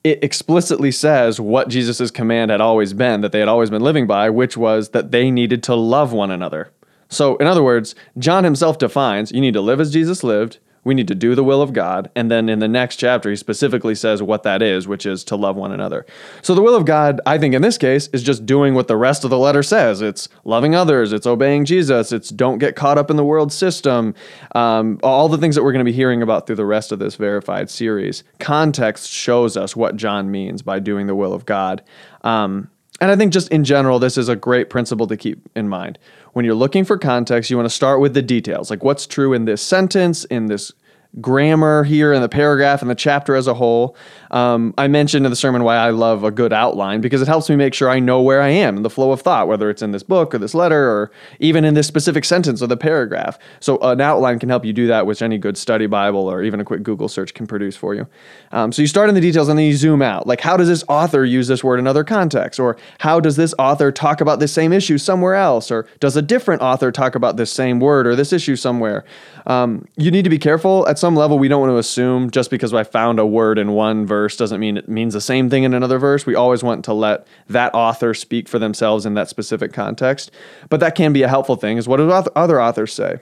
it 0.05 0.23
explicitly 0.23 0.90
says 0.90 1.40
what 1.40 1.69
Jesus' 1.69 2.11
command 2.11 2.50
had 2.50 2.61
always 2.61 2.93
been, 2.93 3.21
that 3.21 3.33
they 3.33 3.40
had 3.40 3.49
always 3.49 3.71
been 3.71 3.83
living 3.83 4.07
by, 4.07 4.31
which 4.31 4.57
was 4.57 4.90
that 4.90 5.11
they 5.11 5.31
needed 5.31 5.62
to 5.64 5.75
love 5.75 6.12
one 6.12 6.31
another. 6.31 6.71
So, 7.09 7.37
in 7.37 7.47
other 7.47 7.62
words, 7.62 7.95
John 8.19 8.45
himself 8.45 8.78
defines 8.78 9.33
you 9.33 9.40
need 9.40 9.55
to 9.55 9.61
live 9.61 9.81
as 9.81 9.93
Jesus 9.93 10.23
lived, 10.23 10.59
we 10.88 10.95
need 10.95 11.07
to 11.09 11.14
do 11.14 11.35
the 11.35 11.45
will 11.45 11.61
of 11.61 11.75
God. 11.75 12.11
And 12.16 12.30
then 12.30 12.49
in 12.49 12.61
the 12.61 12.66
next 12.66 12.97
chapter, 12.97 13.28
he 13.28 13.37
specifically 13.37 13.95
says 13.95 14.23
what 14.23 14.42
that 14.45 14.62
is, 14.62 14.88
which 14.88 15.04
is 15.04 15.23
to 15.25 15.37
love 15.37 15.54
one 15.54 15.71
another. 15.71 16.07
So 16.40 16.54
the 16.54 16.62
will 16.62 16.75
of 16.75 16.87
God, 16.87 17.21
I 17.26 17.37
think 17.37 17.54
in 17.54 17.61
this 17.61 17.76
case, 17.76 18.09
is 18.09 18.23
just 18.23 18.47
doing 18.47 18.73
what 18.73 18.88
the 18.88 18.97
rest 18.97 19.23
of 19.23 19.28
the 19.28 19.38
letter 19.38 19.62
says 19.62 20.00
it's 20.00 20.30
loving 20.45 20.75
others, 20.75 21.12
it's 21.12 21.26
obeying 21.26 21.66
Jesus, 21.66 22.11
it's 22.11 22.30
don't 22.30 22.57
get 22.57 22.75
caught 22.75 22.97
up 22.97 23.11
in 23.11 23.16
the 23.16 23.25
world 23.25 23.52
system, 23.52 24.14
um, 24.54 24.99
all 25.02 25.28
the 25.28 25.37
things 25.37 25.54
that 25.57 25.62
we're 25.62 25.73
going 25.73 25.85
to 25.85 25.90
be 25.90 25.92
hearing 25.92 26.23
about 26.23 26.47
through 26.47 26.57
the 26.57 26.64
rest 26.64 26.90
of 26.90 26.99
this 26.99 27.16
verified 27.16 27.68
series. 27.68 28.25
Context 28.38 29.11
shows 29.11 29.59
us 29.59 29.76
what 29.76 29.97
John 29.97 30.30
means 30.30 30.62
by 30.62 30.78
doing 30.78 31.07
the 31.07 31.14
will 31.14 31.35
of 31.35 31.45
God. 31.45 31.85
Um, 32.23 32.71
and 33.00 33.11
I 33.11 33.16
think 33.16 33.33
just 33.33 33.49
in 33.50 33.64
general, 33.64 33.99
this 33.99 34.18
is 34.18 34.28
a 34.28 34.37
great 34.37 34.71
principle 34.71 35.07
to 35.07 35.16
keep 35.16 35.49
in 35.54 35.68
mind. 35.68 35.99
When 36.33 36.45
you're 36.45 36.54
looking 36.54 36.85
for 36.85 36.99
context, 36.99 37.50
you 37.50 37.57
want 37.57 37.68
to 37.68 37.75
start 37.75 38.00
with 38.00 38.14
the 38.14 38.23
details, 38.23 38.71
like 38.71 38.83
what's 38.83 39.07
true 39.07 39.33
in 39.33 39.45
this 39.45 39.62
sentence, 39.62 40.25
in 40.25 40.47
this 40.47 40.73
grammar 41.21 41.85
here 41.85 42.12
in 42.12 42.21
the 42.21 42.29
paragraph 42.29 42.83
and 42.83 42.91
the 42.91 42.95
chapter 42.95 43.35
as 43.35 43.47
a 43.47 43.55
whole. 43.55 43.97
Um, 44.31 44.75
I 44.77 44.88
mentioned 44.88 45.25
in 45.25 45.31
the 45.31 45.37
sermon 45.37 45.65
why 45.65 45.77
I 45.77 45.91
love 45.91 46.23
a 46.23 46.31
good 46.31 46.53
outline 46.53 47.00
because 47.00 47.23
it 47.23 47.29
helps 47.29 47.49
me 47.49 47.57
make 47.57 47.73
sure 47.73 47.88
I 47.88 47.99
know 47.99 48.21
where 48.21 48.43
I 48.43 48.49
am 48.49 48.77
in 48.77 48.83
the 48.83 48.91
flow 48.91 49.11
of 49.11 49.23
thought, 49.23 49.49
whether 49.49 49.71
it's 49.71 49.81
in 49.81 49.93
this 49.93 50.03
book 50.03 50.35
or 50.35 50.38
this 50.38 50.55
letter 50.55 50.91
or 50.91 51.11
even 51.41 51.65
in 51.65 51.75
this 51.75 51.87
specific 51.87 52.25
sentence 52.25 52.61
or 52.61 52.67
the 52.67 52.77
paragraph. 52.77 53.38
So 53.59 53.79
an 53.79 54.00
outline 54.00 54.38
can 54.38 54.50
help 54.50 54.67
you 54.67 54.73
do 54.73 54.87
that, 54.88 55.07
which 55.07 55.23
any 55.23 55.38
good 55.38 55.57
study 55.57 55.87
Bible 55.87 56.31
or 56.31 56.43
even 56.43 56.61
a 56.61 56.65
quick 56.65 56.83
Google 56.83 57.09
search 57.09 57.33
can 57.33 57.47
produce 57.47 57.77
for 57.77 57.95
you. 57.95 58.07
Um, 58.53 58.71
so 58.71 58.83
you 58.83 58.88
start 58.88 59.09
in 59.09 59.15
the 59.15 59.21
details 59.21 59.49
and 59.49 59.59
then 59.59 59.67
you 59.67 59.75
zoom 59.75 60.03
out. 60.03 60.27
Like, 60.27 60.41
how 60.43 60.57
does 60.57 60.69
this 60.69 60.85
author 60.88 61.25
use 61.25 61.49
this 61.49 61.65
word 61.65 61.79
in 61.79 61.87
other 61.87 62.05
contexts? 62.05 62.61
Or 62.61 62.77
how 62.99 63.19
does 63.19 63.37
this 63.37 63.55
author 63.59 63.91
talk 63.91 64.21
about 64.21 64.41
this 64.41 64.53
same 64.53 64.75
issue 64.75 64.99
somewhere 64.99 65.35
else? 65.35 65.71
Or 65.71 65.87
does 66.00 66.17
a 66.17 66.23
different 66.23 66.61
author 66.61 66.93
talk 66.93 67.15
about 67.15 67.38
this 67.38 67.50
same 67.50 67.81
word 67.81 68.07
or 68.07 68.15
this 68.15 68.33
issue 68.33 68.57
somewhere? 68.57 69.05
Um, 69.47 69.88
you 69.97 70.11
need 70.11 70.25
to 70.25 70.31
be 70.31 70.38
careful. 70.38 70.87
At 70.99 71.00
some 71.00 71.14
level, 71.14 71.38
we 71.38 71.47
don't 71.47 71.61
want 71.61 71.71
to 71.71 71.78
assume 71.78 72.28
just 72.28 72.50
because 72.50 72.75
I 72.75 72.83
found 72.83 73.21
a 73.21 73.25
word 73.25 73.57
in 73.57 73.71
one 73.71 74.05
verse 74.05 74.37
doesn't 74.37 74.59
mean 74.59 74.76
it 74.76 74.88
means 74.88 75.14
the 75.14 75.21
same 75.21 75.49
thing 75.49 75.62
in 75.62 75.73
another 75.73 75.97
verse. 75.97 76.26
We 76.26 76.35
always 76.35 76.64
want 76.64 76.85
to 76.87 76.93
let 76.93 77.25
that 77.49 77.73
author 77.73 78.14
speak 78.14 78.49
for 78.49 78.59
themselves 78.59 79.07
in 79.07 79.14
that 79.14 79.28
specific 79.28 79.73
context. 79.73 80.33
But 80.69 80.81
that 80.81 80.97
can 80.97 81.12
be 81.12 81.23
a 81.23 81.28
helpful 81.28 81.55
thing, 81.55 81.76
is 81.76 81.87
what 81.87 81.99
do 81.99 82.11
other 82.11 82.61
authors 82.61 82.93
say? 82.93 83.21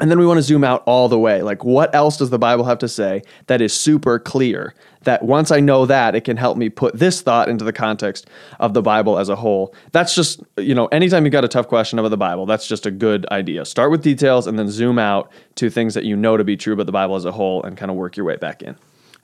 And 0.00 0.10
then 0.10 0.18
we 0.18 0.26
want 0.26 0.38
to 0.38 0.42
zoom 0.42 0.64
out 0.64 0.82
all 0.86 1.08
the 1.08 1.20
way. 1.20 1.40
Like, 1.42 1.62
what 1.62 1.94
else 1.94 2.16
does 2.16 2.30
the 2.30 2.38
Bible 2.38 2.64
have 2.64 2.78
to 2.80 2.88
say 2.88 3.22
that 3.46 3.60
is 3.60 3.72
super 3.72 4.18
clear? 4.18 4.74
That 5.02 5.22
once 5.22 5.50
I 5.50 5.60
know 5.60 5.86
that, 5.86 6.14
it 6.14 6.24
can 6.24 6.36
help 6.36 6.56
me 6.56 6.68
put 6.68 6.98
this 6.98 7.20
thought 7.20 7.48
into 7.48 7.64
the 7.64 7.72
context 7.72 8.28
of 8.58 8.74
the 8.74 8.82
Bible 8.82 9.18
as 9.18 9.28
a 9.28 9.36
whole. 9.36 9.74
That's 9.92 10.14
just, 10.14 10.42
you 10.56 10.74
know, 10.74 10.86
anytime 10.86 11.24
you've 11.24 11.32
got 11.32 11.44
a 11.44 11.48
tough 11.48 11.68
question 11.68 11.98
about 11.98 12.08
the 12.08 12.16
Bible, 12.16 12.46
that's 12.46 12.66
just 12.66 12.84
a 12.84 12.90
good 12.90 13.26
idea. 13.30 13.64
Start 13.64 13.90
with 13.90 14.02
details 14.02 14.46
and 14.46 14.58
then 14.58 14.68
zoom 14.70 14.98
out 14.98 15.30
to 15.56 15.70
things 15.70 15.94
that 15.94 16.04
you 16.04 16.16
know 16.16 16.36
to 16.36 16.44
be 16.44 16.56
true 16.56 16.72
about 16.72 16.86
the 16.86 16.92
Bible 16.92 17.16
as 17.16 17.24
a 17.24 17.32
whole 17.32 17.62
and 17.62 17.76
kind 17.76 17.90
of 17.90 17.96
work 17.96 18.16
your 18.16 18.26
way 18.26 18.36
back 18.36 18.62
in. 18.62 18.76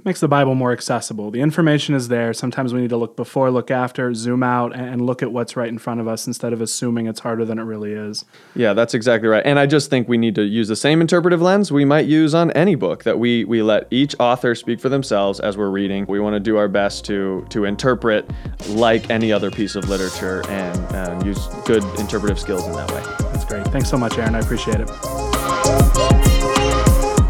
Makes 0.05 0.21
the 0.21 0.29
Bible 0.29 0.55
more 0.55 0.73
accessible. 0.73 1.31
The 1.31 1.41
information 1.41 1.95
is 1.95 2.09
there. 2.09 2.33
Sometimes 2.35 2.75
we 2.75 2.81
need 2.81 2.91
to 2.91 2.97
look 2.97 3.17
before, 3.17 3.51
look 3.51 3.71
after, 3.71 4.13
zoom 4.15 4.43
out, 4.43 4.75
and 4.75 5.01
look 5.01 5.23
at 5.23 5.33
what's 5.33 5.57
right 5.57 5.69
in 5.69 5.79
front 5.79 6.01
of 6.01 6.07
us 6.07 6.27
instead 6.27 6.53
of 6.53 6.61
assuming 6.61 7.07
it's 7.07 7.21
harder 7.21 7.45
than 7.45 7.59
it 7.59 7.63
really 7.63 7.93
is. 7.93 8.25
Yeah, 8.55 8.75
that's 8.75 8.95
exactly 8.95 9.29
right. 9.29 9.43
And 9.45 9.59
I 9.59 9.67
just 9.67 9.89
think 9.91 10.09
we 10.09 10.19
need 10.19 10.35
to 10.35 10.43
use 10.43 10.69
the 10.69 10.77
same 10.77 11.01
interpretive 11.01 11.41
lens 11.41 11.73
we 11.73 11.85
might 11.85 12.07
use 12.07 12.35
on 12.35 12.51
any 12.53 12.75
book 12.75 13.05
that 13.05 13.19
we 13.19 13.45
we 13.45 13.63
let 13.63 13.87
each 13.91 14.15
author 14.21 14.55
speak 14.55 14.81
for 14.81 14.89
themselves 14.89 15.41
as 15.41 15.57
we're 15.57 15.71
reading. 15.71 16.05
We 16.07 16.21
want 16.21 16.35
to 16.35 16.41
do 16.41 16.57
our 16.57 16.69
best 16.69 17.05
to 17.07 17.47
to 17.51 17.65
interpret 17.65 18.31
like 18.69 19.09
any 19.11 19.33
other 19.33 19.51
piece 19.51 19.75
of 19.75 19.89
literature 19.89 20.43
and, 20.49 20.79
and 20.95 21.27
use 21.27 21.47
good 21.65 21.83
interpretive 21.99 22.39
skills 22.39 22.67
in 22.67 22.73
that 22.73 22.91
way. 22.91 23.03
That's 23.33 23.45
great. 23.45 23.67
Thanks 23.69 23.89
so 23.89 23.97
much, 23.97 24.19
Aaron. 24.19 24.35
I 24.35 24.41
appreciate 24.41 24.81
it. 24.81 26.24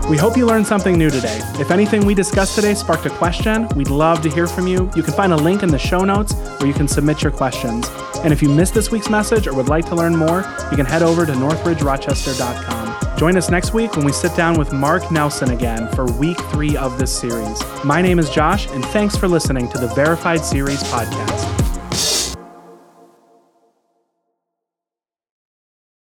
We 0.09 0.19
hope 0.19 0.37
you 0.37 0.45
learned 0.45 0.67
something 0.67 0.99
new 0.99 1.09
today. 1.09 1.41
If 1.59 1.71
anything 1.71 2.05
we 2.05 2.15
discussed 2.15 2.55
today 2.55 2.75
sparked 2.75 3.07
a 3.07 3.11
question, 3.11 3.67
we'd 3.75 3.89
love 3.89 4.21
to 4.23 4.29
hear 4.29 4.47
from 4.47 4.67
you. 4.67 4.91
You 4.95 5.03
can 5.03 5.15
find 5.15 5.33
a 5.33 5.37
link 5.37 5.63
in 5.63 5.71
the 5.71 5.79
show 5.79 6.05
notes 6.05 6.35
where 6.59 6.67
you 6.67 6.75
can 6.75 6.87
submit 6.87 7.23
your 7.23 7.33
questions. 7.33 7.89
And 8.23 8.31
if 8.31 8.43
you 8.43 8.51
missed 8.51 8.75
this 8.75 8.91
week's 8.91 9.09
message 9.09 9.47
or 9.47 9.55
would 9.55 9.69
like 9.69 9.87
to 9.87 9.95
learn 9.95 10.15
more, 10.15 10.45
you 10.71 10.77
can 10.77 10.85
head 10.85 11.03
over 11.03 11.25
to 11.25 11.33
northridgerochester.com. 11.33 13.19
Join 13.19 13.37
us 13.39 13.49
next 13.49 13.73
week 13.73 13.97
when 13.97 14.05
we 14.05 14.13
sit 14.13 14.37
down 14.37 14.59
with 14.59 14.73
Mark 14.75 15.11
Nelson 15.11 15.53
again 15.53 15.89
for 15.95 16.05
week 16.05 16.39
three 16.51 16.77
of 16.77 16.99
this 16.99 17.11
series. 17.11 17.59
My 17.83 18.03
name 18.03 18.19
is 18.19 18.29
Josh, 18.29 18.67
and 18.73 18.85
thanks 18.87 19.17
for 19.17 19.27
listening 19.27 19.71
to 19.71 19.79
the 19.79 19.89
Verified 19.89 20.45
Series 20.45 20.83
podcast. 20.85 21.54